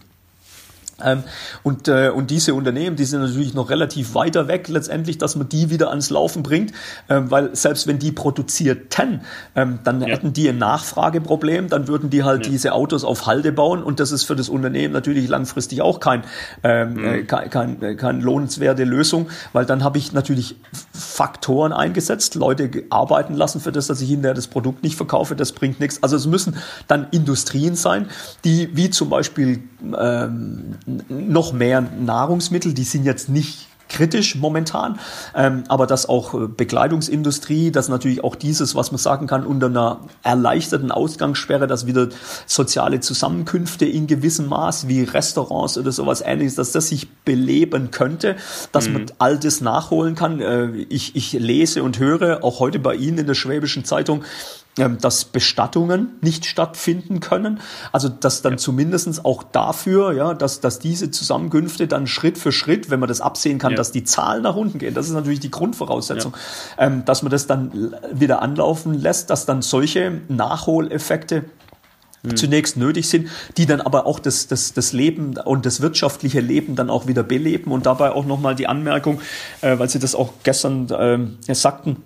[1.62, 5.48] und, äh, und diese Unternehmen, die sind natürlich noch relativ weiter weg letztendlich, dass man
[5.48, 6.72] die wieder ans Laufen bringt,
[7.08, 9.22] ähm, weil selbst wenn die produzierten,
[9.54, 10.08] ähm, dann ja.
[10.08, 12.52] hätten die ein Nachfrageproblem, dann würden die halt ja.
[12.52, 16.24] diese Autos auf Halde bauen und das ist für das Unternehmen natürlich langfristig auch kein,
[16.62, 17.04] ähm, mhm.
[17.04, 20.56] äh, kein, kein, äh, kein lohnenswerte Lösung, weil dann habe ich natürlich
[20.92, 25.52] Faktoren eingesetzt, Leute arbeiten lassen für das, dass ich hinterher das Produkt nicht verkaufe, das
[25.52, 26.02] bringt nichts.
[26.02, 26.56] Also es müssen
[26.88, 28.06] dann Industrien sein,
[28.44, 29.62] die wie zum Beispiel
[29.98, 30.76] ähm,
[31.08, 34.98] noch mehr Nahrungsmittel, die sind jetzt nicht kritisch momentan,
[35.34, 39.66] ähm, aber dass auch äh, Bekleidungsindustrie, dass natürlich auch dieses, was man sagen kann, unter
[39.66, 42.08] einer erleichterten Ausgangssperre, dass wieder
[42.46, 48.36] soziale Zusammenkünfte in gewissem Maß wie Restaurants oder sowas ähnliches, dass das sich beleben könnte,
[48.72, 48.92] dass mhm.
[48.94, 50.40] man all das nachholen kann.
[50.40, 54.24] Äh, ich, ich lese und höre auch heute bei Ihnen in der Schwäbischen Zeitung,
[54.88, 57.60] dass Bestattungen nicht stattfinden können.
[57.92, 58.58] Also dass dann ja.
[58.58, 63.20] zumindest auch dafür, ja, dass, dass diese Zusammenkünfte dann Schritt für Schritt, wenn man das
[63.20, 63.76] absehen kann, ja.
[63.76, 66.34] dass die Zahlen nach unten gehen, das ist natürlich die Grundvoraussetzung,
[66.78, 66.86] ja.
[66.86, 71.44] ähm, dass man das dann wieder anlaufen lässt, dass dann solche Nachholeffekte
[72.22, 72.36] hm.
[72.36, 76.76] zunächst nötig sind, die dann aber auch das, das, das Leben und das wirtschaftliche Leben
[76.76, 77.72] dann auch wieder beleben.
[77.72, 79.20] Und dabei auch nochmal die Anmerkung,
[79.62, 81.96] äh, weil Sie das auch gestern äh, sagten,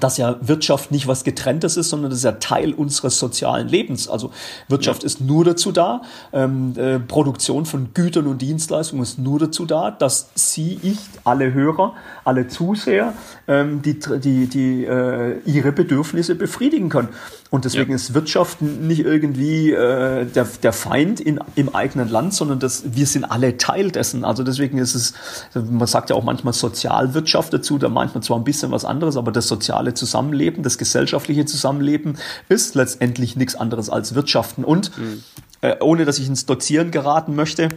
[0.00, 4.08] dass ja Wirtschaft nicht was getrenntes ist, sondern das ist ja Teil unseres sozialen Lebens.
[4.08, 4.30] Also
[4.68, 5.06] Wirtschaft ja.
[5.06, 9.90] ist nur dazu da, ähm, äh, Produktion von Gütern und Dienstleistungen ist nur dazu da,
[9.90, 11.94] dass Sie, ich, alle Hörer,
[12.24, 13.14] alle Zuseher,
[13.48, 17.08] ähm, die, die, die äh, ihre Bedürfnisse befriedigen können.
[17.50, 17.96] Und deswegen ja.
[17.96, 23.06] ist Wirtschaft nicht irgendwie äh, der, der Feind in, im eigenen Land, sondern das, wir
[23.06, 24.24] sind alle Teil dessen.
[24.24, 25.14] Also deswegen ist es,
[25.54, 29.16] man sagt ja auch manchmal Sozialwirtschaft dazu, da meint man zwar ein bisschen was anderes,
[29.16, 32.18] aber das soziale Zusammenleben, das gesellschaftliche Zusammenleben
[32.48, 34.64] ist letztendlich nichts anderes als Wirtschaften.
[34.64, 35.22] Und mhm.
[35.60, 37.68] äh, ohne dass ich ins Dozieren geraten möchte,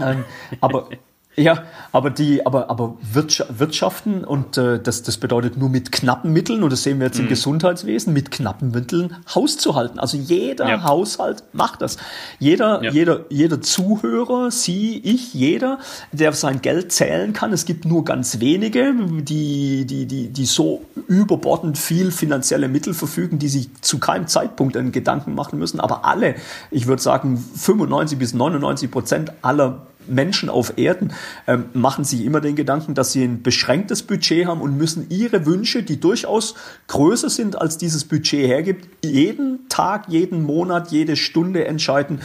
[0.00, 0.24] ähm,
[0.60, 0.88] aber
[1.38, 1.62] ja,
[1.92, 6.72] aber die, aber, aber Wirtschaften und äh, das, das bedeutet nur mit knappen Mitteln, und
[6.72, 7.24] das sehen wir jetzt mhm.
[7.24, 9.98] im Gesundheitswesen, mit knappen Mitteln Haus zu halten.
[9.98, 10.82] Also jeder ja.
[10.82, 11.96] Haushalt macht das.
[12.38, 12.90] Jeder, ja.
[12.90, 15.78] jeder, jeder Zuhörer, Sie, ich, jeder,
[16.12, 17.52] der sein Geld zählen kann.
[17.52, 23.38] Es gibt nur ganz wenige, die, die, die, die so überbordend viel finanzielle Mittel verfügen,
[23.38, 25.78] die sich zu keinem Zeitpunkt einen Gedanken machen müssen.
[25.78, 26.34] Aber alle,
[26.70, 31.12] ich würde sagen 95 bis 99 Prozent aller Menschen auf Erden
[31.46, 35.46] ähm, machen sich immer den Gedanken, dass sie ein beschränktes Budget haben und müssen ihre
[35.46, 36.54] Wünsche, die durchaus
[36.86, 42.20] größer sind, als dieses Budget hergibt, jeden Tag, jeden Monat, jede Stunde entscheiden,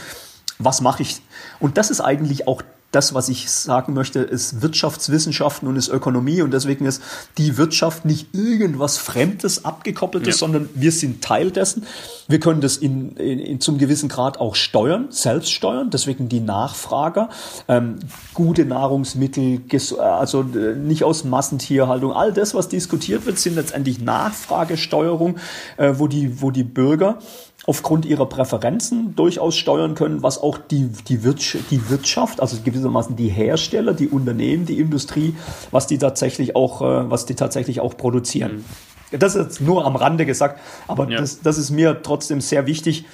[0.58, 1.20] was mache ich.
[1.60, 2.62] Und das ist eigentlich auch
[2.94, 7.02] das, was ich sagen möchte, ist Wirtschaftswissenschaften und ist Ökonomie und deswegen ist
[7.38, 10.38] die Wirtschaft nicht irgendwas Fremdes, Abgekoppeltes, ja.
[10.38, 11.84] sondern wir sind Teil dessen.
[12.28, 16.40] Wir können das in, in, in, zum gewissen Grad auch steuern, selbst steuern, deswegen die
[16.40, 17.28] Nachfrager,
[17.68, 17.96] ähm,
[18.32, 19.62] gute Nahrungsmittel,
[19.98, 25.38] also äh, nicht aus Massentierhaltung, all das, was diskutiert wird, sind letztendlich Nachfragesteuerung,
[25.76, 27.18] äh, wo die, wo die Bürger
[27.66, 33.16] aufgrund ihrer Präferenzen durchaus steuern können, was auch die, die, Wirtschaft, die Wirtschaft, also gewissermaßen
[33.16, 35.34] die Hersteller, die Unternehmen, die Industrie,
[35.70, 38.56] was die tatsächlich auch, äh, was die tatsächlich auch produzieren.
[38.56, 38.64] Mhm.
[39.18, 41.18] Das ist jetzt nur am Rande gesagt, aber ja.
[41.18, 43.04] das, das ist mir trotzdem sehr wichtig,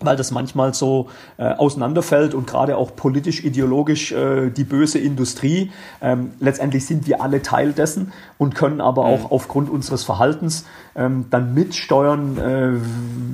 [0.00, 5.70] weil das manchmal so äh, auseinanderfällt und gerade auch politisch, ideologisch äh, die böse Industrie.
[6.00, 9.32] Ähm, letztendlich sind wir alle Teil dessen und können aber auch mhm.
[9.32, 10.64] aufgrund unseres Verhaltens
[10.96, 12.70] ähm, dann mitsteuern, äh,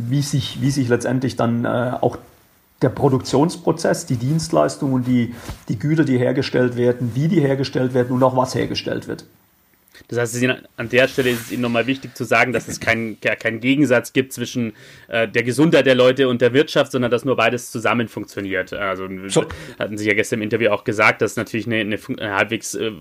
[0.08, 2.18] wie, sich, wie sich letztendlich dann äh, auch
[2.82, 5.34] der Produktionsprozess, die Dienstleistung und die,
[5.68, 9.24] die Güter, die hergestellt werden, wie die hergestellt werden und auch was hergestellt wird.
[10.08, 13.18] Das heißt, an der Stelle ist es Ihnen nochmal wichtig zu sagen, dass es keinen
[13.20, 14.72] kein Gegensatz gibt zwischen
[15.08, 18.72] äh, der Gesundheit der Leute und der Wirtschaft, sondern dass nur beides zusammen funktioniert.
[18.72, 19.46] Also so.
[19.78, 22.92] hatten Sie ja gestern im Interview auch gesagt, dass natürlich eine, eine, eine halbwegs äh,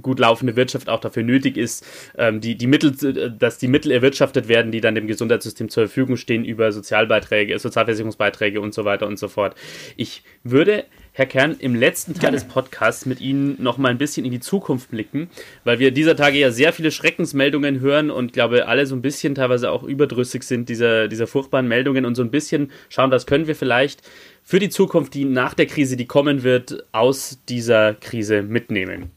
[0.00, 1.86] gut laufende Wirtschaft auch dafür nötig ist,
[2.16, 5.86] ähm, die, die Mittel, äh, dass die Mittel erwirtschaftet werden, die dann dem Gesundheitssystem zur
[5.86, 9.54] Verfügung stehen über Sozialbeiträge, Sozialversicherungsbeiträge und so weiter und so fort.
[9.96, 12.36] Ich würde Herr Kern, im letzten Teil Gerne.
[12.36, 15.28] des Podcasts mit Ihnen noch mal ein bisschen in die Zukunft blicken,
[15.64, 19.34] weil wir dieser Tage ja sehr viele Schreckensmeldungen hören und glaube alle so ein bisschen
[19.34, 23.48] teilweise auch überdrüssig sind dieser, dieser furchtbaren Meldungen und so ein bisschen schauen, was können
[23.48, 24.02] wir vielleicht
[24.44, 29.10] für die Zukunft, die nach der Krise, die kommen wird, aus dieser Krise mitnehmen.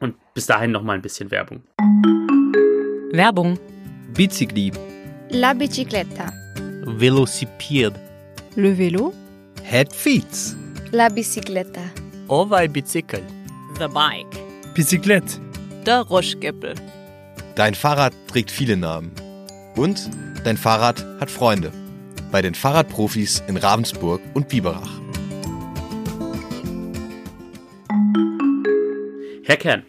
[0.00, 1.62] Und bis dahin noch mal ein bisschen Werbung.
[3.12, 3.58] Werbung.
[4.14, 4.72] Bicicli.
[5.30, 6.32] La bicicletta.
[6.84, 7.94] Velocipede.
[8.56, 9.12] Le vélo.
[9.62, 10.56] Head feet.
[10.94, 11.80] La bicicleta.
[12.28, 13.22] Ovaj bicycle.
[13.78, 14.38] The bike.
[14.74, 15.40] Bicyclette.
[15.86, 16.74] Der Roschgeppel.
[17.54, 19.10] Dein Fahrrad trägt viele Namen.
[19.74, 20.10] Und
[20.44, 21.72] dein Fahrrad hat Freunde.
[22.30, 25.00] Bei den Fahrradprofis in Ravensburg und Biberach.
[29.44, 29.84] Herr Kern,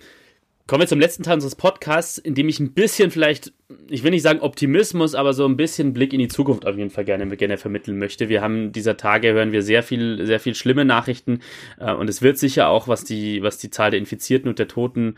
[0.66, 3.52] Kommen wir zum letzten Teil unseres Podcasts, in dem ich ein bisschen vielleicht,
[3.90, 6.90] ich will nicht sagen Optimismus, aber so ein bisschen Blick in die Zukunft auf jeden
[6.90, 8.30] Fall gerne, gerne vermitteln möchte.
[8.30, 11.42] Wir haben dieser Tage hören wir sehr viel, sehr viel schlimme Nachrichten
[11.80, 14.70] äh, und es wird sicher auch, was die, was die Zahl der Infizierten und der
[14.70, 15.18] Toten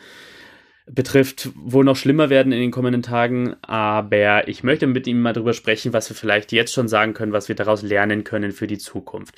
[0.87, 3.55] betrifft, wohl noch schlimmer werden in den kommenden Tagen.
[3.61, 7.33] Aber ich möchte mit ihm mal darüber sprechen, was wir vielleicht jetzt schon sagen können,
[7.33, 9.35] was wir daraus lernen können für die Zukunft.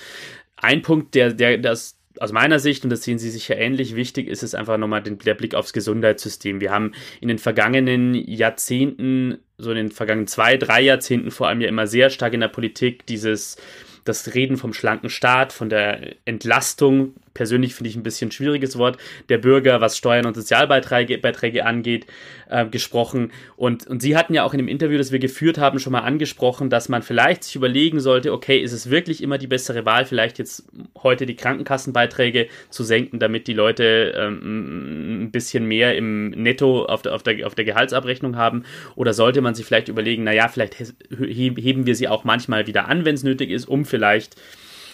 [0.55, 4.27] Ein Punkt, der, der das aus meiner Sicht, und das sehen Sie sicher ähnlich, wichtig
[4.27, 6.61] ist es einfach nochmal den, der Blick aufs Gesundheitssystem.
[6.61, 11.61] Wir haben in den vergangenen Jahrzehnten, so in den vergangenen zwei, drei Jahrzehnten vor allem
[11.61, 13.57] ja immer sehr stark in der Politik dieses,
[14.03, 18.97] das Reden vom schlanken Staat, von der Entlastung persönlich finde ich ein bisschen schwieriges Wort,
[19.29, 22.07] der Bürger, was Steuern und Sozialbeiträge Beiträge angeht,
[22.49, 23.31] äh, gesprochen.
[23.55, 26.01] Und, und Sie hatten ja auch in dem Interview, das wir geführt haben, schon mal
[26.01, 30.05] angesprochen, dass man vielleicht sich überlegen sollte, okay, ist es wirklich immer die bessere Wahl,
[30.05, 30.67] vielleicht jetzt
[31.01, 37.03] heute die Krankenkassenbeiträge zu senken, damit die Leute ähm, ein bisschen mehr im Netto auf
[37.03, 38.63] der, auf, der, auf der Gehaltsabrechnung haben?
[38.95, 40.75] Oder sollte man sich vielleicht überlegen, naja, vielleicht
[41.19, 44.35] heben wir sie auch manchmal wieder an, wenn es nötig ist, um vielleicht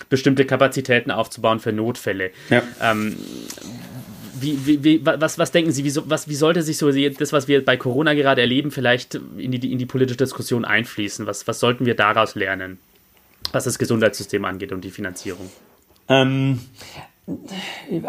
[0.09, 2.31] bestimmte Kapazitäten aufzubauen für Notfälle.
[2.49, 2.63] Ja.
[2.81, 3.15] Ähm,
[4.39, 7.47] wie, wie, wie, was, was denken Sie, wie, was, wie sollte sich so das, was
[7.47, 11.25] wir bei Corona gerade erleben, vielleicht in die, in die politische Diskussion einfließen?
[11.25, 12.79] Was, was sollten wir daraus lernen,
[13.51, 15.49] was das Gesundheitssystem angeht und die Finanzierung?
[16.09, 16.59] Ähm,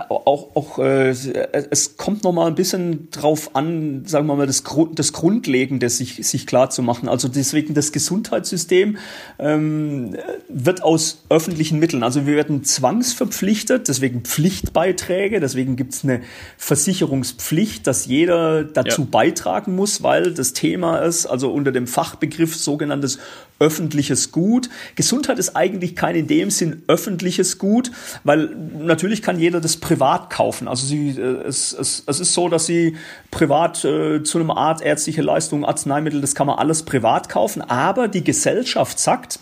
[0.08, 4.64] auch, auch äh, es kommt noch mal ein bisschen drauf an, sagen wir mal, das,
[4.64, 7.08] Grund, das Grundlegende sich, sich klar zu machen.
[7.08, 8.96] Also deswegen das Gesundheitssystem
[9.38, 10.16] ähm,
[10.48, 16.20] wird aus öffentlichen Mitteln, also wir werden zwangsverpflichtet, deswegen Pflichtbeiträge, deswegen gibt es eine
[16.58, 19.08] Versicherungspflicht, dass jeder dazu ja.
[19.08, 23.20] beitragen muss, weil das Thema ist, also unter dem Fachbegriff sogenanntes
[23.60, 24.68] öffentliches Gut.
[24.96, 27.92] Gesundheit ist eigentlich kein in dem Sinn öffentliches Gut,
[28.24, 30.68] weil natürlich kann jeder das privat kaufen.
[30.68, 32.96] Also sie, äh, es, es, es ist so, dass sie
[33.30, 38.08] privat äh, zu einem Art ärztliche Leistung, Arzneimittel, das kann man alles privat kaufen, aber
[38.08, 39.38] die Gesellschaft sagt,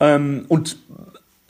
[0.00, 0.76] ähm, und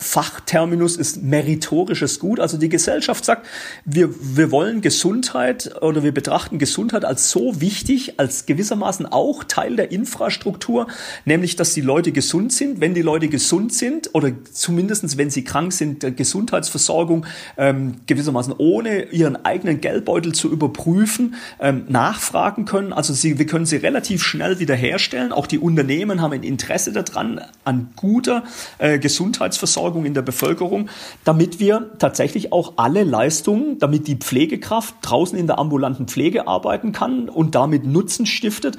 [0.03, 2.41] Fachterminus ist meritorisches Gut.
[2.41, 3.47] Also die Gesellschaft sagt,
[3.85, 9.77] wir, wir wollen Gesundheit oder wir betrachten Gesundheit als so wichtig, als gewissermaßen auch Teil
[9.77, 10.89] der Infrastruktur,
[11.25, 12.81] nämlich dass die Leute gesund sind.
[12.81, 17.27] Wenn die Leute gesund sind oder zumindestens wenn sie krank sind, Gesundheitsversorgung
[17.57, 22.93] ähm, gewissermaßen ohne ihren eigenen Geldbeutel zu überprüfen, ähm, nachfragen können.
[22.93, 25.33] Also sie, wir können sie relativ schnell wiederherstellen.
[25.33, 28.45] Auch die Unternehmen haben ein Interesse daran, an guter
[28.79, 30.89] äh, Gesundheitsversorgung Versorgung in der Bevölkerung,
[31.25, 36.93] damit wir tatsächlich auch alle Leistungen, damit die Pflegekraft draußen in der ambulanten Pflege arbeiten
[36.93, 38.79] kann und damit Nutzen stiftet,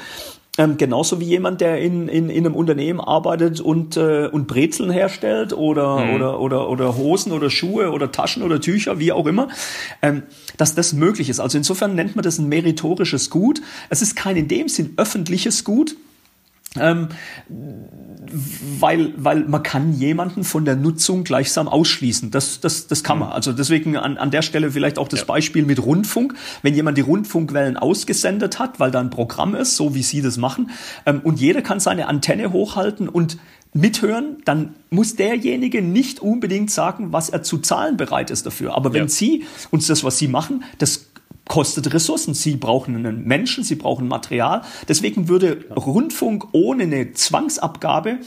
[0.58, 4.92] ähm, genauso wie jemand, der in, in, in einem Unternehmen arbeitet und, äh, und Brezeln
[4.92, 6.16] herstellt oder, mhm.
[6.16, 9.48] oder, oder, oder Hosen oder Schuhe oder Taschen oder Tücher, wie auch immer,
[10.02, 10.24] ähm,
[10.58, 11.40] dass das möglich ist.
[11.40, 13.62] Also insofern nennt man das ein meritorisches Gut.
[13.90, 15.96] Es ist kein in dem Sinn öffentliches Gut,
[16.80, 17.10] ähm,
[18.80, 22.32] weil, weil man kann jemanden von der Nutzung gleichsam ausschließen.
[22.32, 23.30] Das, das, das kann man.
[23.30, 23.34] Mhm.
[23.34, 25.26] Also deswegen an, an der Stelle vielleicht auch das ja.
[25.26, 26.34] Beispiel mit Rundfunk.
[26.62, 30.38] Wenn jemand die Rundfunkwellen ausgesendet hat, weil da ein Programm ist, so wie Sie das
[30.38, 30.72] machen,
[31.06, 33.38] ähm, und jeder kann seine Antenne hochhalten und
[33.74, 38.76] mithören, dann muss derjenige nicht unbedingt sagen, was er zu zahlen bereit ist dafür.
[38.76, 39.10] Aber wenn ja.
[39.10, 41.08] Sie uns das, was Sie machen, das
[41.48, 42.34] kostet Ressourcen.
[42.34, 44.62] Sie brauchen einen Menschen, sie brauchen Material.
[44.88, 48.20] Deswegen würde Rundfunk ohne eine Zwangsabgabe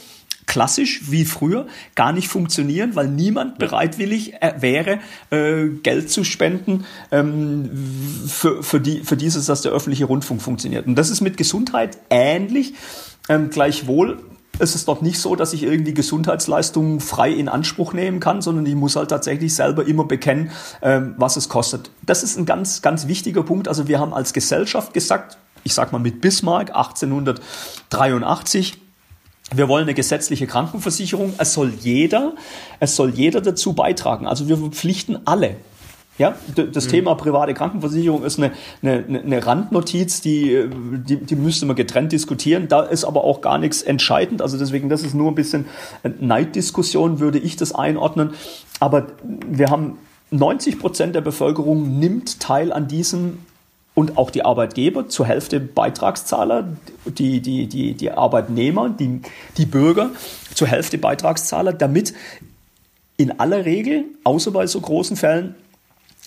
[0.47, 5.01] klassisch wie früher gar nicht funktionieren, weil niemand bereitwillig äh, wäre,
[5.31, 7.69] äh, Geld zu spenden ähm,
[8.29, 10.87] für, für, die, für dieses, dass der öffentliche Rundfunk funktioniert.
[10.87, 12.75] Und das ist mit Gesundheit ähnlich.
[13.29, 14.23] Ähm, gleichwohl
[14.59, 18.67] es ist dort nicht so, dass ich irgendwie Gesundheitsleistungen frei in Anspruch nehmen kann, sondern
[18.67, 20.51] ich muss halt tatsächlich selber immer bekennen,
[20.83, 21.91] ähm, was es kostet.
[22.05, 23.69] Das ist ein ganz, ganz wichtiger Punkt.
[23.69, 28.79] Also wir haben als Gesellschaft gesagt, ich sag mal mit Bismarck 1883,
[29.55, 31.35] wir wollen eine gesetzliche Krankenversicherung.
[31.39, 32.35] Es soll jeder,
[32.81, 34.27] es soll jeder dazu beitragen.
[34.27, 35.57] Also wir verpflichten alle.
[36.19, 36.91] Ja, das mhm.
[36.91, 38.53] Thema private Krankenversicherung ist eine,
[38.83, 40.67] eine, eine Randnotiz, die,
[41.07, 42.69] die, die müsste man getrennt diskutieren.
[42.69, 44.41] Da ist aber auch gar nichts entscheidend.
[44.41, 45.67] Also deswegen, das ist nur ein bisschen
[46.21, 48.31] Neiddiskussion, würde ich das einordnen.
[48.81, 49.99] Aber wir haben
[50.31, 53.39] 90 Prozent der Bevölkerung nimmt teil an diesem
[53.95, 56.69] und auch die Arbeitgeber zur Hälfte Beitragszahler,
[57.07, 59.23] die, die, die, die Arbeitnehmer, die,
[59.57, 60.11] die Bürger
[60.55, 62.12] zur Hälfte Beitragszahler, damit
[63.17, 65.55] in aller Regel, außer bei so großen Fällen,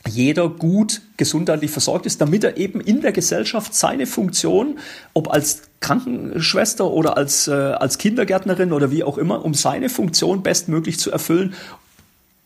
[0.08, 4.80] jeder gut gesundheitlich versorgt ist, damit er eben in der Gesellschaft seine Funktion,
[5.14, 10.43] ob als Krankenschwester oder als, äh, als Kindergärtnerin oder wie auch immer, um seine Funktion
[10.43, 11.54] bestmöglich zu erfüllen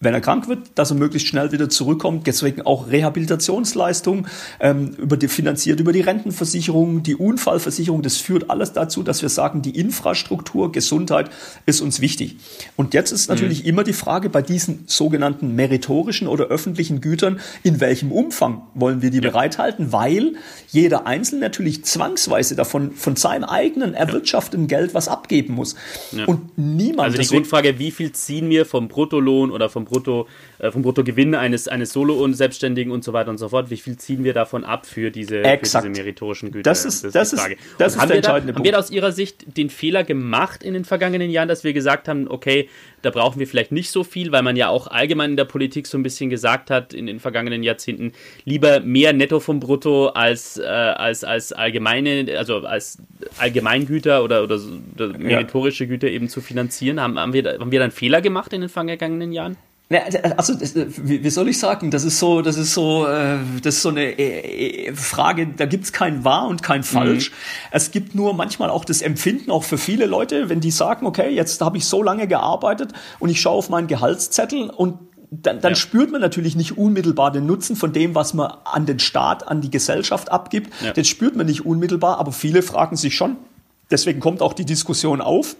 [0.03, 2.27] wenn er krank wird, dass er möglichst schnell wieder zurückkommt.
[2.27, 4.27] Deswegen auch Rehabilitationsleistungen
[4.59, 8.01] ähm, über die, finanziert über die Rentenversicherung, die Unfallversicherung.
[8.01, 11.29] Das führt alles dazu, dass wir sagen, die Infrastruktur, Gesundheit
[11.65, 12.35] ist uns wichtig.
[12.75, 13.69] Und jetzt ist natürlich mhm.
[13.69, 19.11] immer die Frage bei diesen sogenannten meritorischen oder öffentlichen Gütern, in welchem Umfang wollen wir
[19.11, 19.29] die ja.
[19.29, 20.33] bereithalten, weil
[20.69, 24.67] jeder Einzelne natürlich zwangsweise davon von seinem eigenen erwirtschafteten.
[24.67, 25.75] Geld was abgeben muss.
[26.11, 26.25] Ja.
[26.25, 27.09] Und niemand.
[27.09, 30.27] Also die Grundfrage, wie viel ziehen wir vom Bruttolohn oder vom Brutto,
[30.59, 33.69] äh, vom Bruttogewinn eines, eines Solo- und Selbstständigen und so weiter und so fort.
[33.69, 36.69] Wie viel ziehen wir davon ab für diese, für diese meritorischen Güter?
[36.69, 37.57] Das ist, das, das ist, Frage.
[37.77, 38.67] das ist haben der entscheidende da, Punkt.
[38.67, 42.07] Haben wir aus Ihrer Sicht den Fehler gemacht in den vergangenen Jahren, dass wir gesagt
[42.07, 42.69] haben, okay,
[43.03, 45.87] da brauchen wir vielleicht nicht so viel, weil man ja auch allgemein in der Politik
[45.87, 48.13] so ein bisschen gesagt hat in den vergangenen Jahrzehnten,
[48.45, 52.97] lieber mehr Netto vom Brutto als, äh, als, als allgemeine, also als
[53.37, 54.59] Allgemeingüter oder, oder,
[54.95, 56.99] oder meritorische Güter eben zu finanzieren.
[56.99, 59.57] Haben, haben, wir, haben wir dann Fehler gemacht in den vergangenen Jahren?
[60.37, 61.91] Also, wie soll ich sagen?
[61.91, 65.47] Das ist so, das ist so, äh, das ist so eine äh, äh, Frage.
[65.47, 67.29] Da gibt es kein wahr und kein falsch.
[67.29, 67.35] Mhm.
[67.71, 71.29] Es gibt nur manchmal auch das Empfinden, auch für viele Leute, wenn die sagen, okay,
[71.29, 74.97] jetzt habe ich so lange gearbeitet und ich schaue auf meinen Gehaltszettel und
[75.29, 75.75] dann, dann ja.
[75.75, 79.61] spürt man natürlich nicht unmittelbar den Nutzen von dem, was man an den Staat, an
[79.61, 80.71] die Gesellschaft abgibt.
[80.83, 80.93] Ja.
[80.93, 83.37] Das spürt man nicht unmittelbar, aber viele fragen sich schon.
[83.91, 85.55] Deswegen kommt auch die Diskussion auf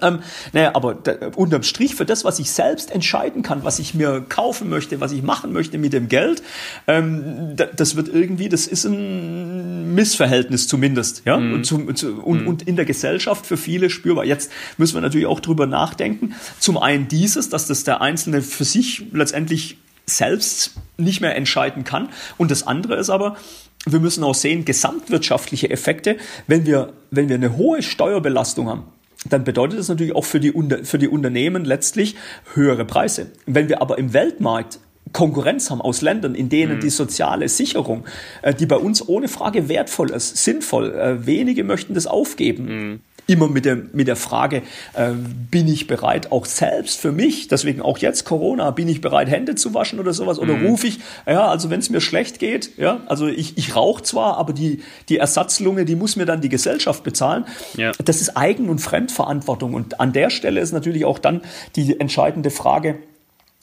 [0.00, 0.20] ähm,
[0.54, 0.96] naja, aber
[1.36, 5.12] unterm Strich für das, was ich selbst entscheiden kann, was ich mir kaufen möchte, was
[5.12, 6.42] ich machen möchte mit dem Geld,
[6.86, 11.54] ähm, da, das wird irgendwie, das ist ein Missverhältnis zumindest, ja, mhm.
[11.54, 12.48] und, zu, und, mhm.
[12.48, 14.24] und, in der Gesellschaft für viele spürbar.
[14.24, 16.34] Jetzt müssen wir natürlich auch drüber nachdenken.
[16.58, 19.76] Zum einen dieses, dass das der Einzelne für sich letztendlich
[20.06, 22.08] selbst nicht mehr entscheiden kann.
[22.38, 23.36] Und das andere ist aber,
[23.84, 26.16] wir müssen auch sehen, gesamtwirtschaftliche Effekte,
[26.46, 28.84] wenn wir, wenn wir eine hohe Steuerbelastung haben
[29.28, 30.52] dann bedeutet das natürlich auch für die,
[30.84, 32.16] für die Unternehmen letztlich
[32.54, 33.30] höhere Preise.
[33.46, 34.78] Wenn wir aber im Weltmarkt
[35.12, 36.80] Konkurrenz haben aus Ländern, in denen mhm.
[36.80, 38.04] die soziale Sicherung,
[38.40, 42.64] äh, die bei uns ohne Frage wertvoll ist, sinnvoll, äh, wenige möchten das aufgeben.
[42.64, 44.62] Mhm immer mit der, mit der Frage,
[44.94, 45.12] äh,
[45.50, 49.54] bin ich bereit, auch selbst für mich, deswegen auch jetzt Corona, bin ich bereit, Hände
[49.54, 50.38] zu waschen oder sowas?
[50.38, 50.66] Oder mhm.
[50.66, 54.36] rufe ich, ja, also wenn es mir schlecht geht, ja, also ich, ich rauche zwar,
[54.36, 57.44] aber die, die Ersatzlunge, die muss mir dann die Gesellschaft bezahlen.
[57.76, 57.92] Ja.
[58.04, 59.74] Das ist Eigen- und Fremdverantwortung.
[59.74, 61.42] Und an der Stelle ist natürlich auch dann
[61.76, 62.98] die entscheidende Frage,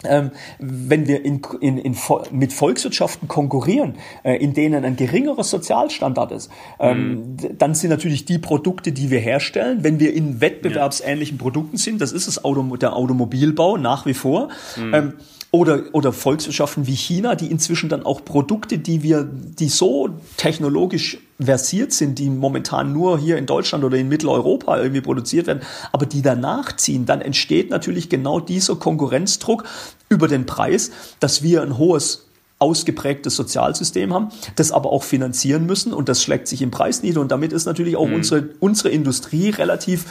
[0.06, 1.95] ähm, wenn wir in, in, in,
[2.32, 7.58] mit Volkswirtschaften konkurrieren, äh, in denen ein geringerer Sozialstandard ist, ähm, mhm.
[7.58, 11.41] dann sind natürlich die Produkte, die wir herstellen, wenn wir in wettbewerbsähnlichen ja.
[11.41, 14.47] Produkten sind, das ist es Auto, der Automobilbau nach wie vor,
[14.78, 14.93] mhm.
[14.93, 15.14] ähm,
[15.52, 21.18] oder, oder Volkswirtschaften wie China, die inzwischen dann auch Produkte, die wir, die so technologisch
[21.39, 26.06] versiert sind, die momentan nur hier in Deutschland oder in Mitteleuropa irgendwie produziert werden, aber
[26.06, 29.64] die danach ziehen, dann entsteht natürlich genau dieser Konkurrenzdruck
[30.08, 32.26] über den Preis, dass wir ein hohes
[32.60, 37.22] ausgeprägtes Sozialsystem haben, das aber auch finanzieren müssen und das schlägt sich im Preis nieder
[37.22, 38.16] und damit ist natürlich auch mhm.
[38.16, 40.06] unsere, unsere Industrie relativ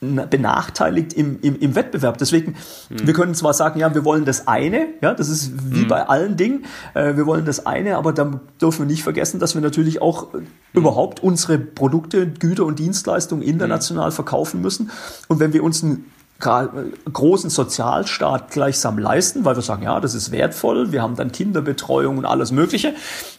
[0.00, 2.18] benachteiligt im, im, im Wettbewerb.
[2.18, 2.56] Deswegen,
[2.90, 3.06] mhm.
[3.06, 5.88] wir können zwar sagen, ja, wir wollen das eine, ja, das ist wie mhm.
[5.88, 9.54] bei allen Dingen, äh, wir wollen das eine, aber dann dürfen wir nicht vergessen, dass
[9.54, 10.46] wir natürlich auch mhm.
[10.74, 14.90] überhaupt unsere Produkte, Güter und Dienstleistungen international verkaufen müssen.
[15.28, 16.04] Und wenn wir uns einen
[16.38, 22.18] großen Sozialstaat gleichsam leisten, weil wir sagen, ja, das ist wertvoll, wir haben dann Kinderbetreuung
[22.18, 22.94] und alles Mögliche,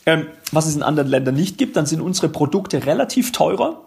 [0.08, 3.87] ähm, was es in anderen Ländern nicht gibt, dann sind unsere Produkte relativ teurer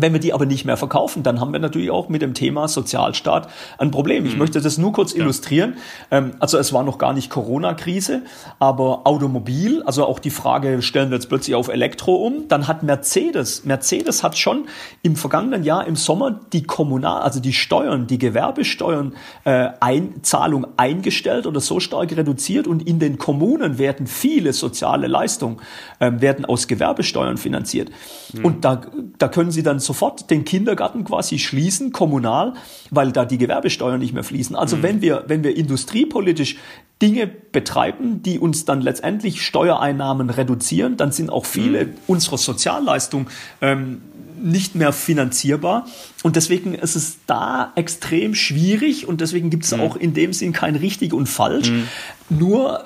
[0.00, 2.68] wenn wir die aber nicht mehr verkaufen, dann haben wir natürlich auch mit dem Thema
[2.68, 4.24] Sozialstaat ein Problem.
[4.26, 4.38] Ich mhm.
[4.38, 5.20] möchte das nur kurz ja.
[5.20, 5.74] illustrieren.
[6.10, 8.22] Ähm, also es war noch gar nicht Corona-Krise,
[8.58, 12.82] aber Automobil, also auch die Frage, stellen wir jetzt plötzlich auf Elektro um, dann hat
[12.82, 14.66] Mercedes, Mercedes hat schon
[15.02, 21.46] im vergangenen Jahr im Sommer die Kommunal, also die Steuern, die Gewerbesteuern äh, Einzahlung eingestellt
[21.46, 25.60] oder so stark reduziert und in den Kommunen werden viele soziale Leistungen
[25.98, 27.90] äh, werden aus Gewerbesteuern finanziert.
[28.32, 28.44] Mhm.
[28.44, 28.80] Und da,
[29.18, 32.52] da können Sie dann sofort den Kindergarten quasi schließen, kommunal,
[32.90, 34.54] weil da die Gewerbesteuern nicht mehr fließen.
[34.54, 34.82] Also mhm.
[34.82, 36.56] wenn wir, wenn wir industriepolitisch
[37.00, 41.94] Dinge betreiben, die uns dann letztendlich Steuereinnahmen reduzieren, dann sind auch viele mhm.
[42.06, 43.28] unserer Sozialleistungen
[43.62, 44.02] ähm,
[44.40, 45.86] nicht mehr finanzierbar.
[46.22, 49.80] Und deswegen ist es da extrem schwierig und deswegen gibt es mhm.
[49.80, 51.70] auch in dem Sinn kein richtig und falsch.
[51.70, 51.88] Mhm.
[52.28, 52.84] Nur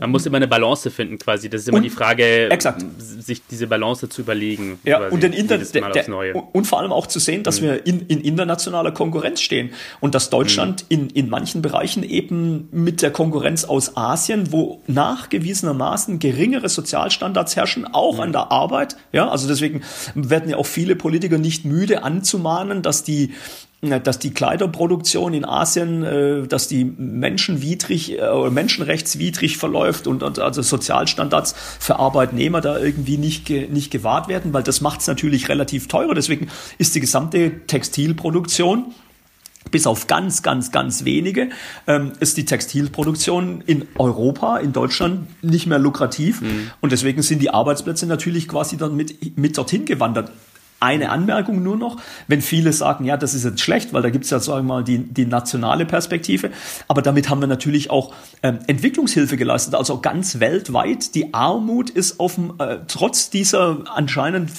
[0.00, 1.48] man muss immer eine Balance finden, quasi.
[1.48, 2.84] Das ist immer und, die Frage, exakt.
[2.98, 4.78] sich diese Balance zu überlegen.
[4.84, 6.16] Ja, und, den Inter der,
[6.52, 7.64] und vor allem auch zu sehen, dass mhm.
[7.64, 9.70] wir in, in, internationaler Konkurrenz stehen
[10.00, 10.96] und dass Deutschland mhm.
[10.96, 17.86] in, in manchen Bereichen eben mit der Konkurrenz aus Asien, wo nachgewiesenermaßen geringere Sozialstandards herrschen,
[17.86, 18.20] auch mhm.
[18.20, 18.96] an der Arbeit.
[19.12, 19.82] Ja, also deswegen
[20.14, 23.34] werden ja auch viele Politiker nicht müde anzumahnen, dass die
[23.90, 30.62] dass die Kleiderproduktion in Asien, äh, dass die menschenwidrig äh, menschenrechtswidrig verläuft und, und also
[30.62, 35.88] Sozialstandards für Arbeitnehmer da irgendwie nicht, nicht gewahrt werden, weil das macht es natürlich relativ
[35.88, 36.14] teurer.
[36.14, 38.94] Deswegen ist die gesamte Textilproduktion
[39.70, 41.50] bis auf ganz, ganz, ganz wenige
[41.86, 46.40] ähm, ist die Textilproduktion in Europa, in Deutschland nicht mehr lukrativ.
[46.40, 46.70] Mhm.
[46.80, 50.30] Und deswegen sind die Arbeitsplätze natürlich quasi dann mit, mit dorthin gewandert.
[50.78, 51.96] Eine Anmerkung nur noch,
[52.28, 54.74] wenn viele sagen, ja, das ist jetzt schlecht, weil da gibt es ja, sagen wir
[54.74, 56.50] mal, die, die nationale Perspektive,
[56.86, 61.14] aber damit haben wir natürlich auch ähm, Entwicklungshilfe geleistet, also ganz weltweit.
[61.14, 64.50] Die Armut ist auf dem, äh, trotz dieser anscheinend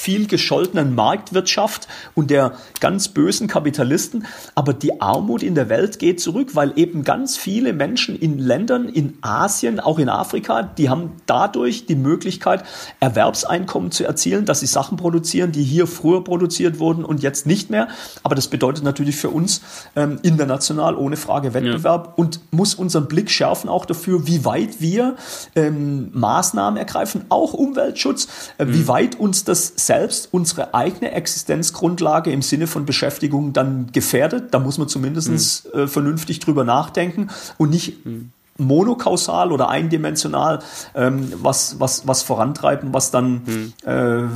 [0.00, 4.24] viel gescholtenen Marktwirtschaft und der ganz bösen Kapitalisten.
[4.54, 8.88] Aber die Armut in der Welt geht zurück, weil eben ganz viele Menschen in Ländern
[8.88, 12.64] in Asien, auch in Afrika, die haben dadurch die Möglichkeit,
[12.98, 17.68] Erwerbseinkommen zu erzielen, dass sie Sachen produzieren, die hier früher produziert wurden und jetzt nicht
[17.68, 17.88] mehr.
[18.22, 19.60] Aber das bedeutet natürlich für uns
[19.96, 22.12] ähm, international ohne Frage Wettbewerb ja.
[22.16, 25.16] und muss unseren Blick schärfen auch dafür, wie weit wir
[25.54, 28.74] ähm, Maßnahmen ergreifen, auch Umweltschutz, äh, mhm.
[28.74, 34.54] wie weit uns das selbst unsere eigene Existenzgrundlage im Sinne von Beschäftigung dann gefährdet.
[34.54, 35.80] Da muss man zumindest mhm.
[35.80, 37.28] äh, vernünftig drüber nachdenken
[37.58, 38.30] und nicht mhm.
[38.56, 40.60] monokausal oder eindimensional
[40.94, 43.72] ähm, was, was, was vorantreiben, was dann mhm.
[43.84, 44.28] äh,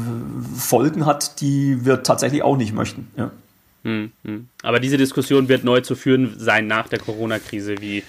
[0.58, 3.06] Folgen hat, die wir tatsächlich auch nicht möchten.
[3.16, 3.30] Ja.
[3.84, 4.10] Mhm.
[4.24, 4.48] Mhm.
[4.64, 8.02] Aber diese Diskussion wird neu zu führen sein nach der Corona-Krise, wie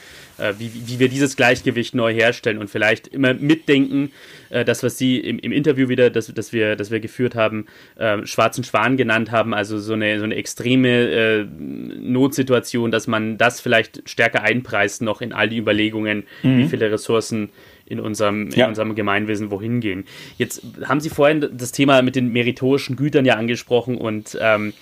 [0.57, 4.11] wie, wie wir dieses Gleichgewicht neu herstellen und vielleicht immer mitdenken,
[4.49, 7.65] äh, das, was Sie im, im Interview wieder, das, das, wir, das wir geführt haben,
[7.97, 13.38] äh, schwarzen Schwan genannt haben, also so eine, so eine extreme äh, Notsituation, dass man
[13.38, 16.57] das vielleicht stärker einpreist noch in all die Überlegungen, mhm.
[16.57, 17.49] wie viele Ressourcen
[17.86, 18.65] in unserem, ja.
[18.65, 20.05] in unserem Gemeinwesen wohin gehen.
[20.38, 24.73] Jetzt haben Sie vorhin das Thema mit den meritorischen Gütern ja angesprochen und ähm,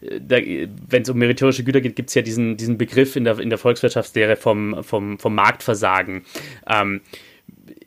[0.00, 3.50] wenn es um meritorische Güter geht, gibt es ja diesen, diesen Begriff in der, in
[3.50, 6.22] der Volkswirtschaftslehre vom, vom, vom Marktversagen.
[6.66, 7.02] Ähm,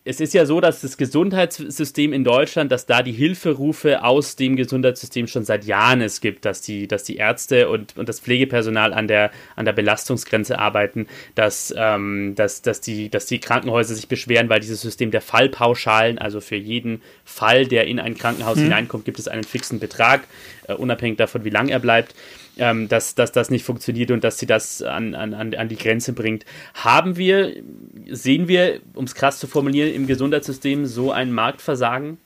[0.05, 4.57] es ist ja so, dass das Gesundheitssystem in Deutschland, dass da die Hilferufe aus dem
[4.57, 8.93] Gesundheitssystem schon seit Jahren es gibt, dass die, dass die Ärzte und, und das Pflegepersonal
[8.93, 14.09] an der, an der Belastungsgrenze arbeiten, dass, ähm, dass, dass, die, dass die Krankenhäuser sich
[14.09, 18.63] beschweren, weil dieses System der Fallpauschalen, also für jeden Fall, der in ein Krankenhaus mhm.
[18.63, 20.27] hineinkommt, gibt es einen fixen Betrag,
[20.67, 22.13] äh, unabhängig davon, wie lang er bleibt
[22.57, 26.13] ähm, dass, dass das nicht funktioniert und dass sie das an, an, an die Grenze
[26.13, 26.45] bringt.
[26.73, 27.55] Haben wir,
[28.09, 32.17] sehen wir, um es krass zu formulieren, im Gesundheitssystem so ein Marktversagen?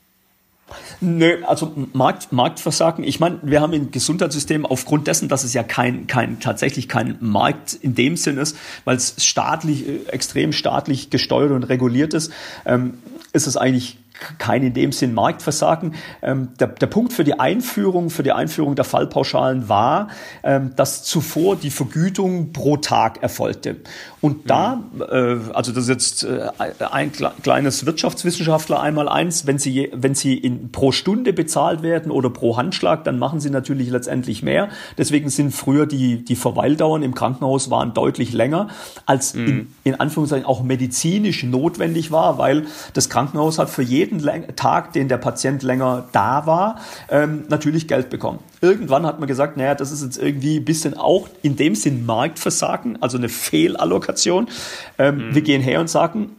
[1.00, 3.04] Nö, also Markt, Marktversagen.
[3.04, 7.16] Ich meine, wir haben im Gesundheitssystem aufgrund dessen, dass es ja kein, kein tatsächlich kein
[7.20, 12.32] Markt in dem Sinn ist, weil es staatlich, äh, extrem staatlich gesteuert und reguliert ist,
[12.66, 12.98] ähm,
[13.32, 13.96] ist es eigentlich
[14.38, 15.94] kein in dem Sinn Marktversagen.
[16.22, 20.08] Ähm, der, der, Punkt für die Einführung, für die Einführung der Fallpauschalen war,
[20.42, 23.76] ähm, dass zuvor die Vergütung pro Tag erfolgte.
[24.20, 26.48] Und da, äh, also das ist jetzt äh,
[26.90, 27.12] ein
[27.42, 32.56] kleines Wirtschaftswissenschaftler einmal eins, wenn Sie, wenn Sie in, pro Stunde bezahlt werden oder pro
[32.56, 34.70] Handschlag, dann machen Sie natürlich letztendlich mehr.
[34.96, 38.68] Deswegen sind früher die, die Verweildauern im Krankenhaus waren deutlich länger,
[39.06, 39.46] als mhm.
[39.46, 44.07] in, in Anführungszeichen auch medizinisch notwendig war, weil das Krankenhaus hat für jeden
[44.56, 46.80] Tag, den der Patient länger da war,
[47.10, 48.38] ähm, natürlich Geld bekommen.
[48.60, 52.06] Irgendwann hat man gesagt, naja, das ist jetzt irgendwie ein bisschen auch in dem Sinn
[52.06, 54.48] Marktversagen, also eine Fehlallokation.
[54.98, 55.34] Ähm, mhm.
[55.34, 56.30] Wir gehen her und sagen,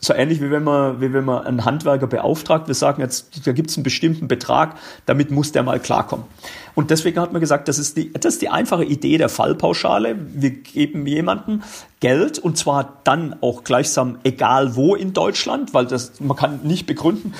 [0.00, 3.52] so ähnlich wie wenn man, wie wenn man einen Handwerker beauftragt, wir sagen jetzt, da
[3.52, 4.76] gibt es einen bestimmten Betrag,
[5.06, 6.26] damit muss der mal klarkommen.
[6.74, 10.16] Und deswegen hat man gesagt, das ist die, das ist die einfache Idee der Fallpauschale.
[10.34, 11.62] Wir geben jemandem
[12.00, 16.84] Geld und zwar dann auch gleichsam egal wo in Deutschland, weil das, man kann nicht
[16.86, 17.32] begründen,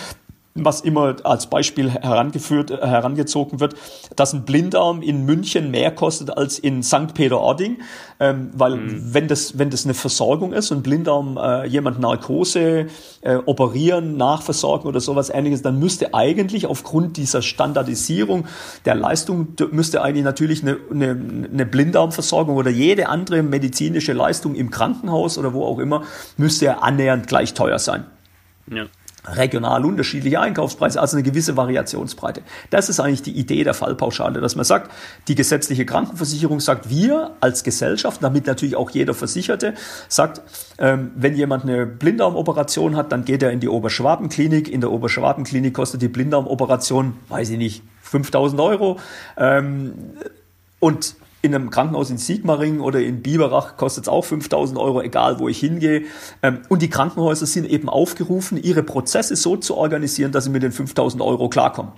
[0.64, 3.74] was immer als Beispiel herangeführt, äh, herangezogen wird,
[4.14, 7.14] dass ein Blindarm in München mehr kostet als in St.
[7.14, 7.78] Peter-Ording,
[8.18, 9.14] ähm, weil mhm.
[9.14, 12.86] wenn das wenn das eine Versorgung ist und Blindarm äh, jemand Narkose
[13.20, 18.46] äh, operieren, nachversorgen oder sowas ähnliches, dann müsste eigentlich aufgrund dieser Standardisierung
[18.84, 21.11] der Leistung müsste eigentlich natürlich eine, eine,
[21.52, 26.02] eine Blindarmversorgung oder jede andere medizinische Leistung im Krankenhaus oder wo auch immer
[26.36, 28.04] müsste ja annähernd gleich teuer sein.
[28.70, 28.86] Ja
[29.27, 32.43] regional unterschiedliche Einkaufspreise, also eine gewisse Variationsbreite.
[32.70, 34.91] Das ist eigentlich die Idee der Fallpauschale, dass man sagt,
[35.29, 39.74] die gesetzliche Krankenversicherung sagt, wir als Gesellschaft, damit natürlich auch jeder Versicherte,
[40.09, 40.43] sagt,
[40.79, 44.68] ähm, wenn jemand eine Blinddarmoperation hat, dann geht er in die Oberschwabenklinik.
[44.68, 48.99] In der Oberschwabenklinik kostet die Blinddarmoperation, weiß ich nicht, 5000 Euro.
[49.37, 49.95] Ähm,
[50.79, 51.16] und
[51.47, 55.49] in einem Krankenhaus in Sigmaringen oder in Biberach kostet es auch 5000 Euro, egal wo
[55.49, 56.03] ich hingehe.
[56.42, 60.62] Ähm, und die Krankenhäuser sind eben aufgerufen, ihre Prozesse so zu organisieren, dass sie mit
[60.62, 61.92] den 5000 Euro klarkommen.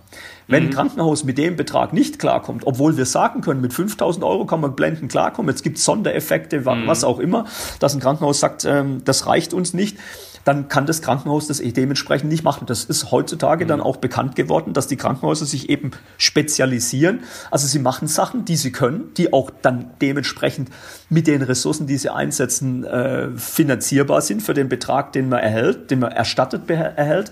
[0.46, 0.68] Wenn mhm.
[0.68, 4.60] ein Krankenhaus mit dem Betrag nicht klarkommt, obwohl wir sagen können, mit 5000 Euro kann
[4.60, 7.08] man blenden klarkommen, jetzt gibt Sondereffekte, was mhm.
[7.08, 7.46] auch immer,
[7.80, 9.98] dass ein Krankenhaus sagt, ähm, das reicht uns nicht,
[10.44, 12.66] dann kann das Krankenhaus das eh dementsprechend nicht machen.
[12.66, 13.68] Das ist heutzutage mhm.
[13.68, 17.20] dann auch bekannt geworden, dass die Krankenhäuser sich eben spezialisieren.
[17.50, 20.70] Also sie machen Sachen, die sie können, die auch dann dementsprechend
[21.08, 25.90] mit den Ressourcen, die sie einsetzen, äh, finanzierbar sind für den Betrag, den man erhält,
[25.90, 27.30] den man erstattet erhält.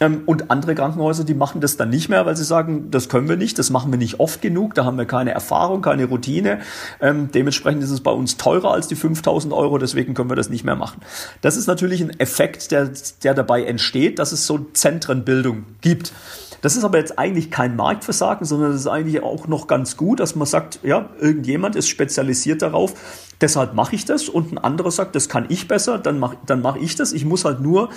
[0.00, 3.28] Ähm, und andere Krankenhäuser, die machen das dann nicht mehr, weil sie sagen, das können
[3.28, 6.60] wir nicht, das machen wir nicht oft genug, da haben wir keine Erfahrung, keine Routine.
[7.00, 10.50] Ähm, dementsprechend ist es bei uns teurer als die 5000 Euro, deswegen können wir das
[10.50, 11.00] nicht mehr machen.
[11.40, 12.90] Das ist natürlich ein Effekt, der,
[13.22, 16.12] der dabei entsteht, dass es so Zentrenbildung gibt.
[16.60, 20.18] Das ist aber jetzt eigentlich kein Marktversagen, sondern das ist eigentlich auch noch ganz gut,
[20.18, 22.94] dass man sagt, ja, irgendjemand ist spezialisiert darauf,
[23.40, 26.60] deshalb mache ich das und ein anderer sagt, das kann ich besser, dann mache dann
[26.60, 27.12] mach ich das.
[27.12, 27.90] Ich muss halt nur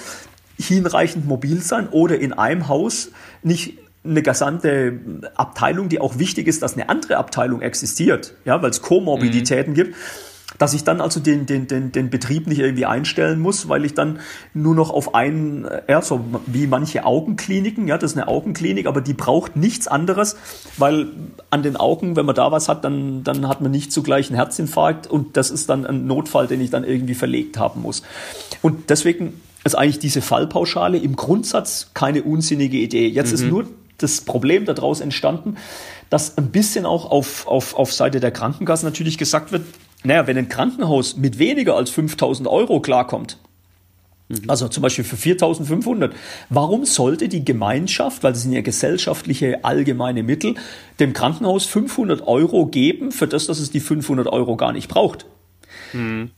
[0.67, 3.11] hinreichend mobil sein oder in einem Haus
[3.43, 4.99] nicht eine gesamte
[5.35, 9.75] Abteilung, die auch wichtig ist, dass eine andere Abteilung existiert, ja, weil es Komorbiditäten mhm.
[9.75, 9.95] gibt,
[10.57, 13.93] dass ich dann also den, den, den, den Betrieb nicht irgendwie einstellen muss, weil ich
[13.93, 14.19] dann
[14.53, 19.01] nur noch auf einen, ja, so wie manche Augenkliniken, ja, das ist eine Augenklinik, aber
[19.01, 20.35] die braucht nichts anderes,
[20.77, 21.07] weil
[21.49, 24.35] an den Augen, wenn man da was hat, dann, dann hat man nicht zugleich einen
[24.35, 28.03] Herzinfarkt und das ist dann ein Notfall, den ich dann irgendwie verlegt haben muss.
[28.61, 33.07] Und deswegen ist eigentlich diese Fallpauschale im Grundsatz keine unsinnige Idee.
[33.07, 33.33] Jetzt mhm.
[33.33, 35.57] ist nur das Problem daraus entstanden,
[36.09, 39.63] dass ein bisschen auch auf, auf, auf Seite der Krankenkassen natürlich gesagt wird,
[40.03, 43.37] naja, wenn ein Krankenhaus mit weniger als 5000 Euro klarkommt,
[44.27, 44.41] mhm.
[44.47, 46.13] also zum Beispiel für 4500.
[46.49, 50.55] Warum sollte die Gemeinschaft, weil das sind ja gesellschaftliche allgemeine Mittel,
[50.99, 55.27] dem Krankenhaus 500 Euro geben für das, dass es die 500 Euro gar nicht braucht?
[55.93, 56.31] Mhm.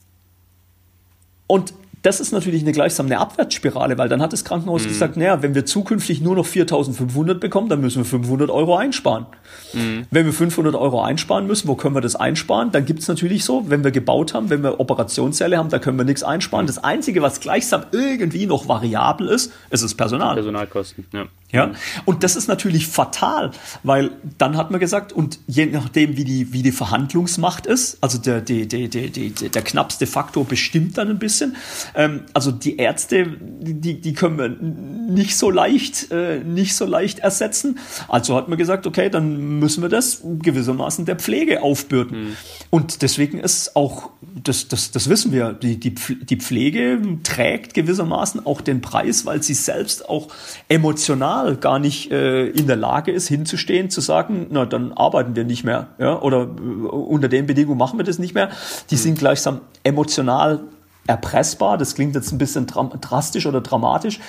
[1.47, 1.73] Und
[2.03, 4.89] das ist natürlich eine gleichsam eine Abwärtsspirale, weil dann hat das Krankenhaus mhm.
[4.89, 9.25] gesagt, naja, wenn wir zukünftig nur noch 4.500 bekommen, dann müssen wir 500 Euro einsparen.
[9.71, 10.05] Mhm.
[10.11, 12.71] Wenn wir 500 Euro einsparen müssen, wo können wir das einsparen?
[12.71, 16.03] Dann gibt's natürlich so, wenn wir gebaut haben, wenn wir Operationssäle haben, da können wir
[16.03, 16.67] nichts einsparen.
[16.67, 20.35] Das Einzige, was gleichsam irgendwie noch variabel ist, ist das Personal.
[20.35, 21.25] Personalkosten, ja.
[21.53, 21.71] Ja,
[22.05, 23.51] und das ist natürlich fatal,
[23.83, 28.17] weil dann hat man gesagt, und je nachdem, wie die, wie die Verhandlungsmacht ist, also
[28.17, 31.55] der, der, der, der, der knappste Faktor bestimmt dann ein bisschen.
[31.93, 37.19] Ähm, also die Ärzte, die, die können wir nicht so leicht, äh, nicht so leicht
[37.19, 37.77] ersetzen.
[38.07, 42.29] Also hat man gesagt, okay, dann müssen wir das gewissermaßen der Pflege aufbürden.
[42.29, 42.37] Mhm.
[42.71, 44.09] Und deswegen ist auch,
[44.43, 49.43] das, das, das wissen wir, die, die, die Pflege trägt gewissermaßen auch den Preis, weil
[49.43, 50.29] sie selbst auch
[50.67, 55.35] emotional Personal gar nicht äh, in der Lage ist, hinzustehen, zu sagen, na, dann arbeiten
[55.35, 58.49] wir nicht mehr, ja, oder äh, unter den Bedingungen machen wir das nicht mehr.
[58.89, 60.61] Die sind gleichsam emotional
[61.05, 61.77] erpressbar.
[61.77, 64.19] Das klingt jetzt ein bisschen drastisch oder dramatisch,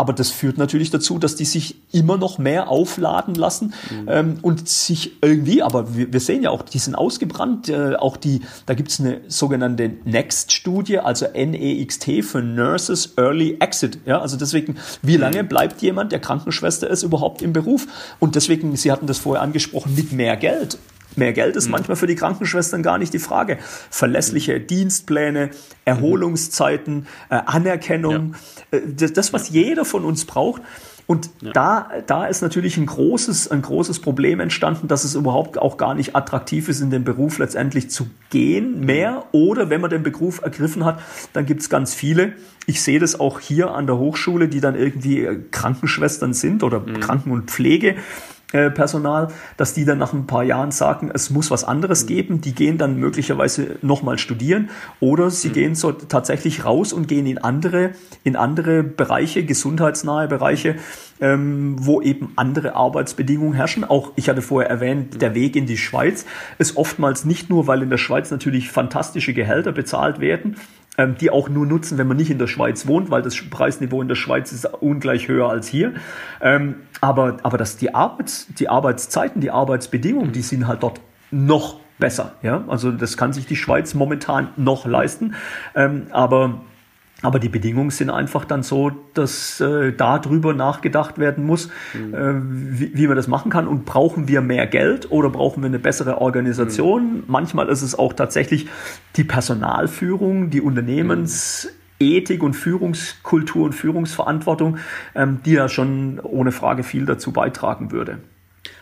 [0.00, 4.08] aber das führt natürlich dazu, dass die sich immer noch mehr aufladen lassen mhm.
[4.08, 7.68] ähm, und sich irgendwie, aber wir, wir, sehen ja auch, die sind ausgebrannt.
[7.68, 13.98] Äh, auch die, da gibt es eine sogenannte Next-Studie, also NEXT für Nurses Early Exit.
[14.06, 15.20] Ja, also deswegen, wie mhm.
[15.20, 17.86] lange bleibt jemand, der Krankenschwester ist, überhaupt im Beruf?
[18.18, 20.78] Und deswegen, Sie hatten das vorher angesprochen, mit mehr Geld
[21.16, 21.72] Mehr Geld ist mhm.
[21.72, 23.58] manchmal für die Krankenschwestern gar nicht die Frage.
[23.90, 24.66] Verlässliche mhm.
[24.66, 25.50] Dienstpläne,
[25.84, 28.34] Erholungszeiten, äh, Anerkennung,
[28.72, 28.78] ja.
[28.78, 30.62] äh, das, das, was jeder von uns braucht.
[31.10, 31.50] Und ja.
[31.50, 35.96] da, da ist natürlich ein großes, ein großes Problem entstanden, dass es überhaupt auch gar
[35.96, 39.24] nicht attraktiv ist, in den Beruf letztendlich zu gehen mehr.
[39.32, 41.00] Oder wenn man den Beruf ergriffen hat,
[41.32, 42.34] dann gibt es ganz viele.
[42.66, 47.00] Ich sehe das auch hier an der Hochschule, die dann irgendwie Krankenschwestern sind oder mhm.
[47.00, 47.96] Kranken- und Pflege äh,
[48.70, 52.40] Personal, dass die dann nach ein paar Jahren sagen, es muss was anderes geben.
[52.40, 55.52] Die gehen dann möglicherweise nochmal studieren oder sie mhm.
[55.52, 57.90] gehen so tatsächlich raus und gehen in andere,
[58.24, 60.76] in andere Bereiche, gesundheitsnahe Bereiche,
[61.20, 63.84] ähm, wo eben andere Arbeitsbedingungen herrschen.
[63.84, 66.24] Auch ich hatte vorher erwähnt, der Weg in die Schweiz
[66.58, 70.56] ist oftmals nicht nur, weil in der Schweiz natürlich fantastische Gehälter bezahlt werden,
[71.18, 74.08] die auch nur nutzen, wenn man nicht in der Schweiz wohnt, weil das Preisniveau in
[74.08, 75.94] der Schweiz ist ungleich höher als hier.
[76.42, 81.80] Ähm, aber, aber dass die, Arbeits, die Arbeitszeiten, die Arbeitsbedingungen, die sind halt dort noch
[81.98, 82.34] besser.
[82.42, 82.64] Ja?
[82.68, 85.34] Also das kann sich die Schweiz momentan noch leisten.
[85.74, 86.60] Ähm, aber
[87.22, 92.14] aber die Bedingungen sind einfach dann so, dass äh, darüber nachgedacht werden muss, mhm.
[92.14, 93.68] äh, wie, wie man das machen kann.
[93.68, 97.02] Und brauchen wir mehr Geld oder brauchen wir eine bessere Organisation?
[97.02, 97.24] Mhm.
[97.26, 98.68] Manchmal ist es auch tatsächlich
[99.16, 104.78] die Personalführung, die Unternehmensethik und Führungskultur und Führungsverantwortung,
[105.14, 108.18] ähm, die ja schon ohne Frage viel dazu beitragen würde.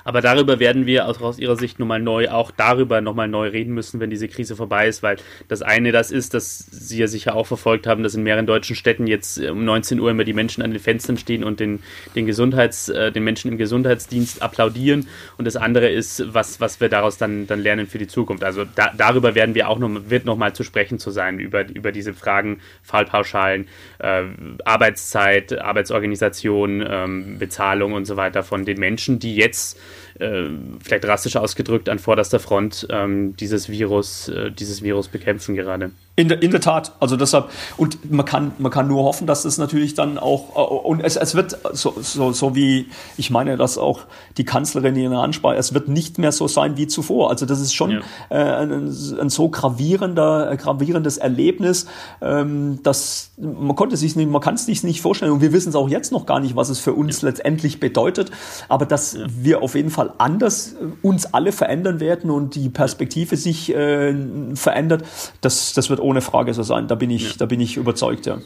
[0.08, 3.74] Aber darüber werden wir aus, aus Ihrer Sicht nochmal neu, auch darüber nochmal neu reden
[3.74, 7.36] müssen, wenn diese Krise vorbei ist, weil das eine das ist, dass Sie ja sicher
[7.36, 10.32] auch verfolgt haben, dass in mehreren deutschen Städten jetzt äh, um 19 Uhr immer die
[10.32, 11.80] Menschen an den Fenstern stehen und den,
[12.14, 15.08] den, Gesundheits, äh, den Menschen im Gesundheitsdienst applaudieren.
[15.36, 18.44] Und das andere ist, was, was wir daraus dann, dann lernen für die Zukunft.
[18.44, 21.92] Also da, darüber werden wir auch noch, wird nochmal zu sprechen zu sein, über, über
[21.92, 24.22] diese Fragen, Fallpauschalen, äh,
[24.64, 29.78] Arbeitszeit, Arbeitsorganisation, ähm, Bezahlung und so weiter von den Menschen, die jetzt
[30.18, 30.48] äh,
[30.82, 35.90] vielleicht drastisch ausgedrückt an vorderster Front ähm, dieses Virus, äh, dieses Virus bekämpfen gerade.
[36.16, 39.44] In der, in der Tat, also deshalb, und man kann, man kann nur hoffen, dass
[39.44, 43.56] es natürlich dann auch, äh, und es, es wird so, so, so wie, ich meine,
[43.56, 44.00] dass auch
[44.36, 47.30] die Kanzlerin in der Ansprache, es wird nicht mehr so sein wie zuvor.
[47.30, 48.00] Also das ist schon ja.
[48.30, 48.88] äh, ein,
[49.20, 51.86] ein, so gravierender, gravierendes Erlebnis,
[52.20, 55.68] ähm, dass man konnte sich nicht, man kann es sich nicht vorstellen und wir wissen
[55.68, 57.28] es auch jetzt noch gar nicht, was es für uns ja.
[57.28, 58.32] letztendlich bedeutet,
[58.68, 59.24] aber dass ja.
[59.28, 64.14] wir auf jeden Fall anders äh, uns alle verändern werden und die Perspektive sich äh,
[64.54, 65.04] verändert,
[65.40, 66.88] das, das wird ohne Frage so sein.
[66.88, 67.36] Da bin ich, ja.
[67.38, 68.38] da bin ich überzeugt, ja.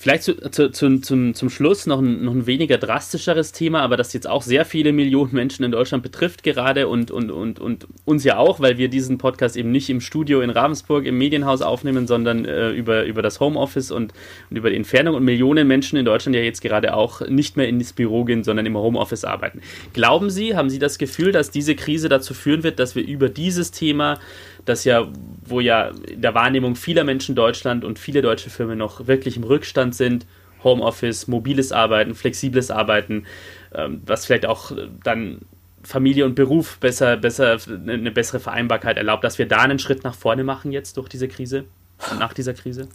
[0.00, 3.96] Vielleicht zu, zu, zu, zum, zum Schluss noch ein, noch ein weniger drastischeres Thema, aber
[3.96, 7.88] das jetzt auch sehr viele Millionen Menschen in Deutschland betrifft gerade und, und, und, und
[8.04, 11.62] uns ja auch, weil wir diesen Podcast eben nicht im Studio in Ravensburg im Medienhaus
[11.62, 14.12] aufnehmen, sondern äh, über, über das Homeoffice und,
[14.50, 17.68] und über die Entfernung und Millionen Menschen in Deutschland ja jetzt gerade auch nicht mehr
[17.68, 19.62] ins Büro gehen, sondern im Homeoffice arbeiten.
[19.94, 23.28] Glauben Sie, haben Sie das Gefühl, dass diese Krise dazu führen wird, dass wir über
[23.28, 24.20] dieses Thema
[24.68, 25.06] das ja,
[25.44, 29.44] wo ja in der Wahrnehmung vieler Menschen Deutschland und viele deutsche Firmen noch wirklich im
[29.44, 30.26] Rückstand sind.
[30.64, 33.26] Homeoffice, mobiles Arbeiten, flexibles Arbeiten,
[33.74, 34.72] ähm, was vielleicht auch
[35.04, 35.42] dann
[35.82, 40.14] Familie und Beruf besser, besser, eine bessere Vereinbarkeit erlaubt, dass wir da einen Schritt nach
[40.14, 41.64] vorne machen jetzt durch diese Krise
[42.10, 42.88] und nach dieser Krise?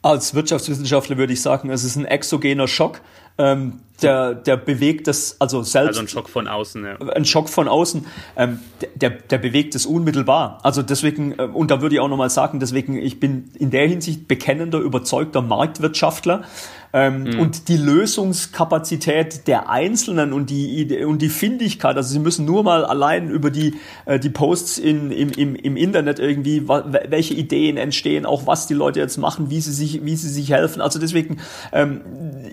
[0.00, 3.00] Als Wirtschaftswissenschaftler würde ich sagen, es ist ein exogener Schock.
[3.36, 5.88] Ähm, der, der bewegt das, also selbst.
[5.88, 6.98] Also ein Schock von außen, ja.
[7.10, 8.60] Ein Schock von außen, ähm,
[8.94, 10.60] der, der bewegt es unmittelbar.
[10.62, 13.88] Also deswegen, äh, und da würde ich auch nochmal sagen, deswegen, ich bin in der
[13.88, 16.44] Hinsicht bekennender, überzeugter Marktwirtschaftler.
[16.90, 17.40] Ähm, mhm.
[17.40, 22.86] Und die Lösungskapazität der Einzelnen und die, und die Findigkeit, also sie müssen nur mal
[22.86, 23.74] allein über die,
[24.06, 28.74] äh, die Posts in, im, im, im Internet irgendwie, welche Ideen entstehen, auch was die
[28.74, 30.80] Leute jetzt machen, wie sie sich, wie sie sich helfen.
[30.80, 31.40] Also deswegen
[31.72, 32.00] ähm,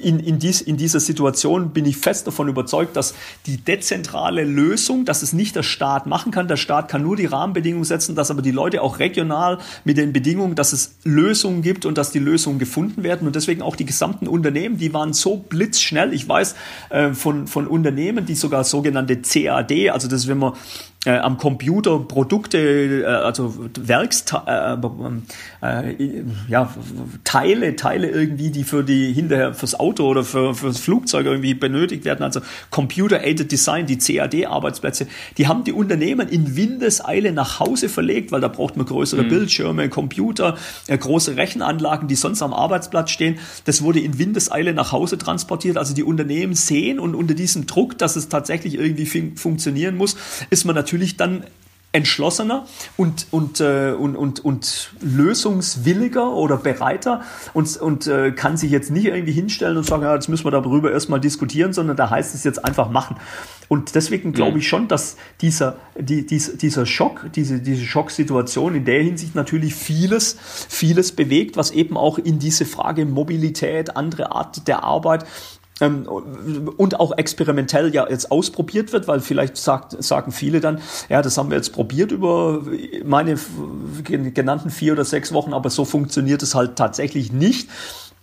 [0.04, 1.35] in, in, dies, in dieser Situation
[1.74, 3.14] bin ich fest davon überzeugt, dass
[3.46, 7.26] die dezentrale Lösung, dass es nicht der Staat machen kann, der Staat kann nur die
[7.26, 11.86] Rahmenbedingungen setzen, dass aber die Leute auch regional mit den Bedingungen, dass es Lösungen gibt
[11.86, 15.14] und dass die Lösungen gefunden werden und deswegen auch die gesamten gesamten Unternehmen, die waren
[15.14, 16.14] so blitzschnell.
[16.14, 16.56] Ich weiß
[16.90, 20.54] äh, von, von Unternehmen, die sogar sogenannte CAD, also das ist, wenn man
[21.06, 24.80] äh, am Computer Produkte, äh, also Werksteile,
[25.62, 26.74] äh, äh, ja,
[27.24, 32.06] Teile, Teile irgendwie, die für die hinterher fürs Auto oder für, fürs Flugzeug irgendwie benötigt
[32.06, 32.42] werden, also
[32.72, 38.48] Computer-Aided Design, die CAD-Arbeitsplätze, die haben die Unternehmen in Windeseile nach Hause verlegt, weil da
[38.48, 39.30] braucht man größere mhm.
[39.30, 43.38] Bildschirme, Computer, äh, große Rechenanlagen, die sonst am Arbeitsplatz stehen.
[43.66, 45.78] Das wurde in Windeseile nach Hause transportiert.
[45.78, 50.16] Also die Unternehmen sehen und unter diesem Druck, dass es tatsächlich irgendwie fun funktionieren muss,
[50.50, 51.46] ist man natürlich dann
[51.96, 52.68] entschlossener
[52.98, 57.22] und, und, äh, und, und, und lösungswilliger oder bereiter
[57.54, 60.52] und, und äh, kann sich jetzt nicht irgendwie hinstellen und sagen, ja, jetzt müssen wir
[60.52, 63.16] darüber erstmal diskutieren, sondern da heißt es jetzt einfach machen.
[63.68, 64.58] Und deswegen glaube mhm.
[64.58, 69.74] ich schon, dass dieser, die, dies, dieser Schock, diese, diese Schocksituation in der Hinsicht natürlich
[69.74, 70.38] vieles,
[70.68, 75.26] vieles bewegt, was eben auch in diese Frage Mobilität, andere Art der Arbeit
[75.82, 81.22] ähm, und auch experimentell ja jetzt ausprobiert wird, weil vielleicht sagt, sagen viele dann, ja,
[81.22, 82.62] das haben wir jetzt probiert über
[83.04, 83.38] meine
[84.04, 87.70] genannten vier oder sechs Wochen, aber so funktioniert es halt tatsächlich nicht.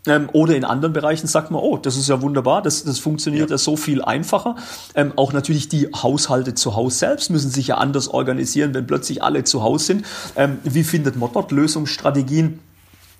[0.07, 3.51] Ähm, oder in anderen Bereichen sagt man, oh, das ist ja wunderbar, das, das funktioniert
[3.51, 3.55] ja.
[3.55, 4.57] ja so viel einfacher.
[4.95, 9.23] Ähm, auch natürlich die Haushalte zu Hause selbst müssen sich ja anders organisieren, wenn plötzlich
[9.23, 10.07] alle zu Hause sind.
[10.35, 12.59] Ähm, wie findet man dort Lösungsstrategien?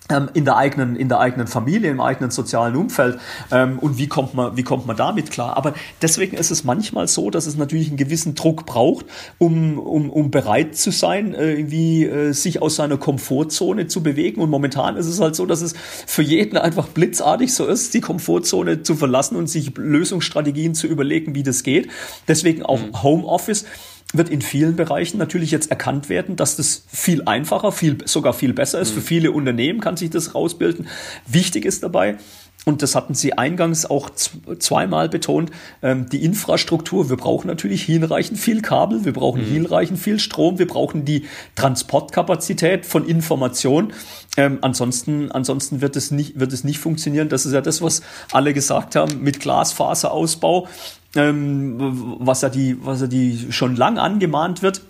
[0.09, 3.19] Ähm, in der eigenen in der eigenen Familie im eigenen sozialen Umfeld.
[3.51, 5.55] Ähm, und wie kommt man wie kommt man damit klar?
[5.55, 9.05] Aber deswegen ist es manchmal so dass es natürlich einen gewissen Druck braucht
[9.37, 14.41] um um, um bereit zu sein irgendwie äh, sich aus seiner Komfortzone zu bewegen.
[14.41, 15.73] Und momentan ist es halt so dass es
[16.05, 21.33] für jeden einfach blitzartig so ist die Komfortzone zu verlassen und sich Lösungsstrategien zu überlegen
[21.33, 21.87] wie das geht.
[22.27, 23.03] Deswegen auch mhm.
[23.03, 23.65] Homeoffice
[24.11, 28.53] wird in vielen Bereichen natürlich jetzt erkannt werden, dass das viel einfacher, viel, sogar viel
[28.53, 28.91] besser ist.
[28.91, 28.95] Mhm.
[28.95, 30.87] Für viele Unternehmen kann sich das rausbilden.
[31.25, 32.17] Wichtig ist dabei,
[32.65, 35.51] und das hatten Sie eingangs auch zweimal betont,
[35.81, 37.09] ähm, die Infrastruktur.
[37.09, 39.53] Wir brauchen natürlich hinreichend viel Kabel, wir brauchen mhm.
[39.53, 41.25] hinreichend viel Strom, wir brauchen die
[41.55, 43.91] Transportkapazität von Information.
[44.37, 47.27] Ähm, ansonsten, ansonsten wird es nicht, wird es nicht funktionieren.
[47.27, 48.01] Das ist ja das, was
[48.31, 50.67] alle gesagt haben mit Glasfaserausbau
[51.15, 51.75] ähm,
[52.19, 54.81] was ja die, was ja die schon lang angemahnt wird.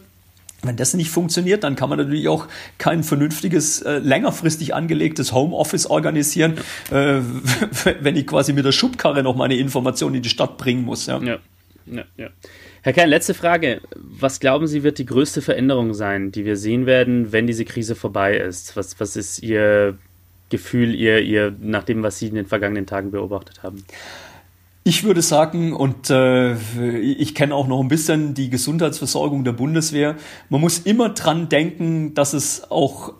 [0.66, 2.48] Wenn das nicht funktioniert, dann kann man natürlich auch
[2.78, 6.54] kein vernünftiges, äh, längerfristig angelegtes Homeoffice organisieren,
[6.90, 7.20] äh,
[8.00, 11.06] wenn ich quasi mit der Schubkarre noch meine Informationen in die Stadt bringen muss.
[11.06, 11.22] Ja.
[11.22, 11.40] ja.
[11.86, 12.30] Ja, ja.
[12.82, 13.82] Herr Kern, letzte Frage.
[13.96, 17.96] Was glauben Sie, wird die größte Veränderung sein, die wir sehen werden, wenn diese Krise
[17.96, 18.76] vorbei ist?
[18.78, 19.98] Was, was ist Ihr
[20.50, 23.84] Gefühl, Ihr, Ihr, nach dem, was Sie in den vergangenen Tagen beobachtet haben?
[24.86, 26.56] Ich würde sagen, und äh,
[27.00, 30.18] ich kenne auch noch ein bisschen die Gesundheitsversorgung der Bundeswehr,
[30.50, 33.14] man muss immer dran denken, dass es auch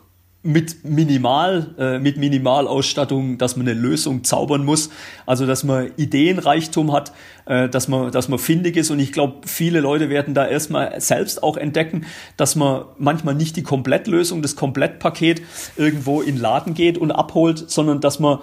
[0.46, 4.90] mit Minimal, äh, mit Minimalausstattung, dass man eine Lösung zaubern muss.
[5.26, 7.14] Also dass man Ideenreichtum hat,
[7.46, 8.92] äh, dass man, dass man findig ist.
[8.92, 12.06] Und ich glaube, viele Leute werden da erstmal selbst auch entdecken,
[12.36, 15.42] dass man manchmal nicht die Komplettlösung, das Komplettpaket
[15.78, 18.40] irgendwo in Laden geht und abholt, sondern dass man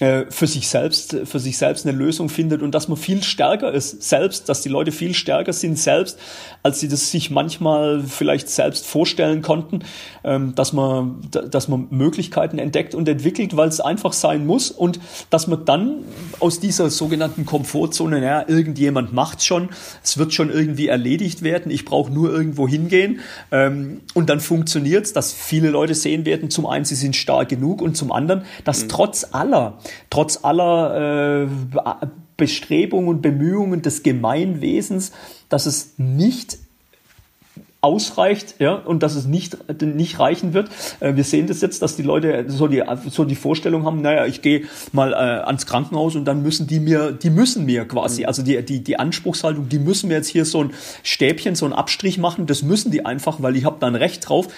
[0.00, 4.02] für sich selbst, für sich selbst eine Lösung findet und dass man viel stärker ist
[4.02, 6.18] selbst, dass die Leute viel stärker sind selbst,
[6.62, 9.80] als sie das sich manchmal vielleicht selbst vorstellen konnten,
[10.24, 15.00] ähm, dass man, dass man Möglichkeiten entdeckt und entwickelt, weil es einfach sein muss und
[15.28, 15.96] dass man dann
[16.38, 19.68] aus dieser sogenannten Komfortzone, naja, irgendjemand macht's schon,
[20.02, 23.20] es wird schon irgendwie erledigt werden, ich brauche nur irgendwo hingehen
[23.52, 27.82] ähm, und dann funktioniert's, dass viele Leute sehen werden, zum einen, sie sind stark genug
[27.82, 28.88] und zum anderen, dass mhm.
[28.88, 29.78] trotz aller
[30.10, 35.12] trotz aller äh, Bestrebungen und Bemühungen des Gemeinwesens,
[35.48, 36.58] dass es nicht
[37.82, 40.68] ausreicht, ja, und dass es nicht, nicht reichen wird.
[41.00, 44.26] Äh, wir sehen das jetzt, dass die Leute so die, so die Vorstellung haben, naja,
[44.26, 48.26] ich gehe mal äh, ans Krankenhaus und dann müssen die mir, die müssen mir quasi,
[48.26, 50.72] also die, die, die Anspruchshaltung, die müssen mir jetzt hier so ein
[51.02, 54.48] Stäbchen, so ein Abstrich machen, das müssen die einfach, weil ich habe dann Recht drauf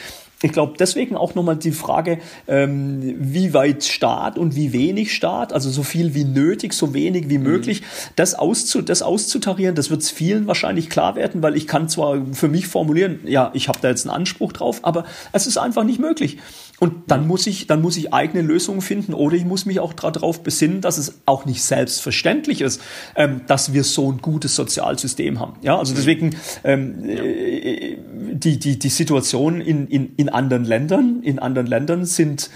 [0.42, 2.18] ich glaube, deswegen auch nochmal die Frage,
[2.48, 7.28] ähm, wie weit Staat und wie wenig Staat, also so viel wie nötig, so wenig
[7.28, 7.44] wie mhm.
[7.44, 7.82] möglich,
[8.16, 12.26] das, auszu, das auszutarieren, das wird es vielen wahrscheinlich klar werden, weil ich kann zwar
[12.32, 15.84] für mich formulieren, ja, ich habe da jetzt einen Anspruch drauf, aber es ist einfach
[15.84, 16.38] nicht möglich.
[16.82, 19.92] Und dann muss ich, dann muss ich eigene Lösungen finden oder ich muss mich auch
[19.92, 22.82] darauf besinnen, dass es auch nicht selbstverständlich ist,
[23.14, 25.60] ähm, dass wir so ein gutes Sozialsystem haben.
[25.62, 27.98] Ja, also deswegen ähm, äh,
[28.32, 32.50] die, die, die Situation in, in, in anderen Ländern, in anderen Ländern sind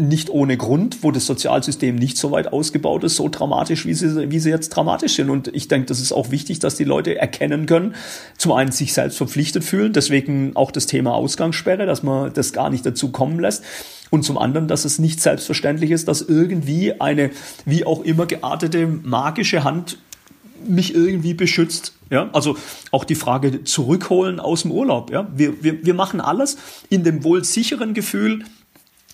[0.00, 4.30] nicht ohne Grund, wo das Sozialsystem nicht so weit ausgebaut ist, so dramatisch, wie sie,
[4.30, 5.28] wie sie jetzt dramatisch sind.
[5.28, 7.96] Und ich denke, das ist auch wichtig, dass die Leute erkennen können,
[8.36, 12.70] zum einen sich selbst verpflichtet fühlen, deswegen auch das Thema Ausgangssperre, dass man das gar
[12.70, 13.64] nicht dazu kommen lässt.
[14.10, 17.30] Und zum anderen, dass es nicht selbstverständlich ist, dass irgendwie eine
[17.66, 19.98] wie auch immer geartete magische Hand
[20.64, 21.94] mich irgendwie beschützt.
[22.10, 22.56] Ja, also
[22.92, 25.10] auch die Frage zurückholen aus dem Urlaub.
[25.10, 26.56] Ja, wir, wir, wir machen alles
[26.88, 28.44] in dem wohl sicheren Gefühl,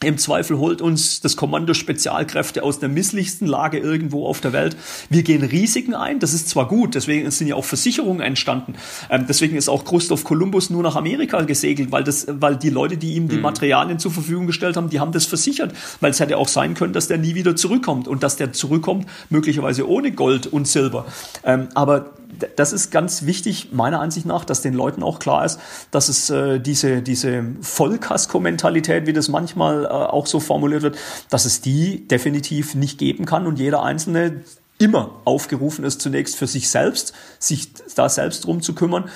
[0.04, 4.76] im Zweifel holt uns das Kommando Spezialkräfte aus der misslichsten Lage irgendwo auf der Welt.
[5.10, 6.18] Wir gehen Risiken ein.
[6.20, 8.74] Das ist zwar gut, deswegen sind ja auch Versicherungen entstanden.
[9.10, 12.96] Ähm, deswegen ist auch Christoph Kolumbus nur nach Amerika gesegelt, weil das, weil die Leute,
[12.96, 13.42] die ihm die mhm.
[13.42, 16.92] Materialien zur Verfügung gestellt haben, die haben das versichert, weil es hätte auch sein können,
[16.92, 21.06] dass der nie wieder zurückkommt und dass der zurückkommt möglicherweise ohne Gold und Silber.
[21.44, 22.10] Ähm, aber
[22.56, 26.30] das ist ganz wichtig, meiner Ansicht nach, dass den Leuten auch klar ist, dass es
[26.30, 30.96] äh, diese, diese Vollkasko-Mentalität, wie das manchmal auch so formuliert wird,
[31.30, 34.42] dass es die definitiv nicht geben kann und jeder Einzelne
[34.78, 39.08] immer aufgerufen ist, zunächst für sich selbst, sich da selbst drum zu kümmern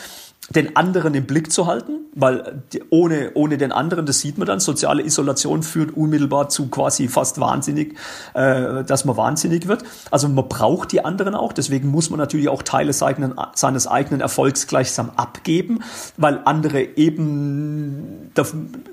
[0.50, 4.60] den anderen im Blick zu halten, weil ohne, ohne den anderen, das sieht man dann,
[4.60, 7.96] soziale Isolation führt unmittelbar zu quasi fast wahnsinnig,
[8.32, 9.82] äh, dass man wahnsinnig wird.
[10.10, 14.22] Also man braucht die anderen auch, deswegen muss man natürlich auch Teile seines, seines eigenen
[14.22, 15.80] Erfolgs gleichsam abgeben,
[16.16, 18.30] weil andere eben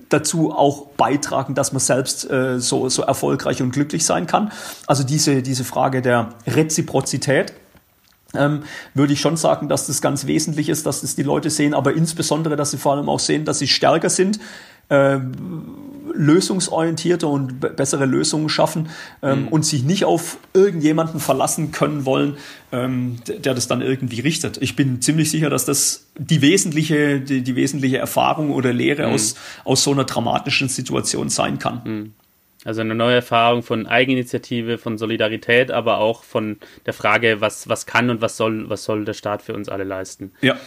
[0.09, 4.51] dazu auch beitragen, dass man selbst äh, so, so erfolgreich und glücklich sein kann.
[4.87, 7.53] Also diese, diese Frage der Reziprozität.
[8.37, 8.63] Ähm,
[8.93, 11.93] würde ich schon sagen, dass das ganz wesentlich ist, dass das die Leute sehen, aber
[11.93, 14.39] insbesondere, dass sie vor allem auch sehen, dass sie stärker sind,
[14.89, 15.19] äh,
[16.13, 18.89] lösungsorientierter und bessere Lösungen schaffen
[19.21, 19.47] ähm, mhm.
[19.49, 22.37] und sich nicht auf irgendjemanden verlassen können wollen,
[22.71, 24.57] ähm, der das dann irgendwie richtet.
[24.61, 29.13] Ich bin ziemlich sicher, dass das die wesentliche, die, die wesentliche Erfahrung oder Lehre mhm.
[29.13, 31.81] aus, aus so einer dramatischen Situation sein kann.
[31.83, 32.13] Mhm.
[32.65, 37.85] Also eine neue Erfahrung von Eigeninitiative, von Solidarität, aber auch von der Frage, was, was
[37.85, 40.33] kann und was soll, was soll der Staat für uns alle leisten.
[40.41, 40.57] Ja.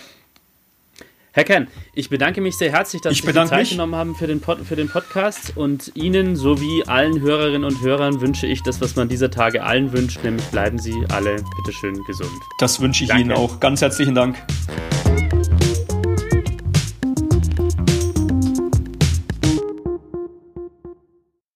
[1.33, 3.71] Herr Kern, ich bedanke mich sehr herzlich, dass ich Sie Zeit mich.
[3.71, 8.20] genommen haben für den, Pod, für den Podcast und Ihnen sowie allen Hörerinnen und Hörern
[8.20, 12.31] wünsche ich das, was man dieser Tage allen wünscht, nämlich bleiben Sie alle bitteschön gesund.
[12.59, 13.23] Das wünsche ich Danke.
[13.23, 13.61] Ihnen auch.
[13.61, 14.37] Ganz herzlichen Dank.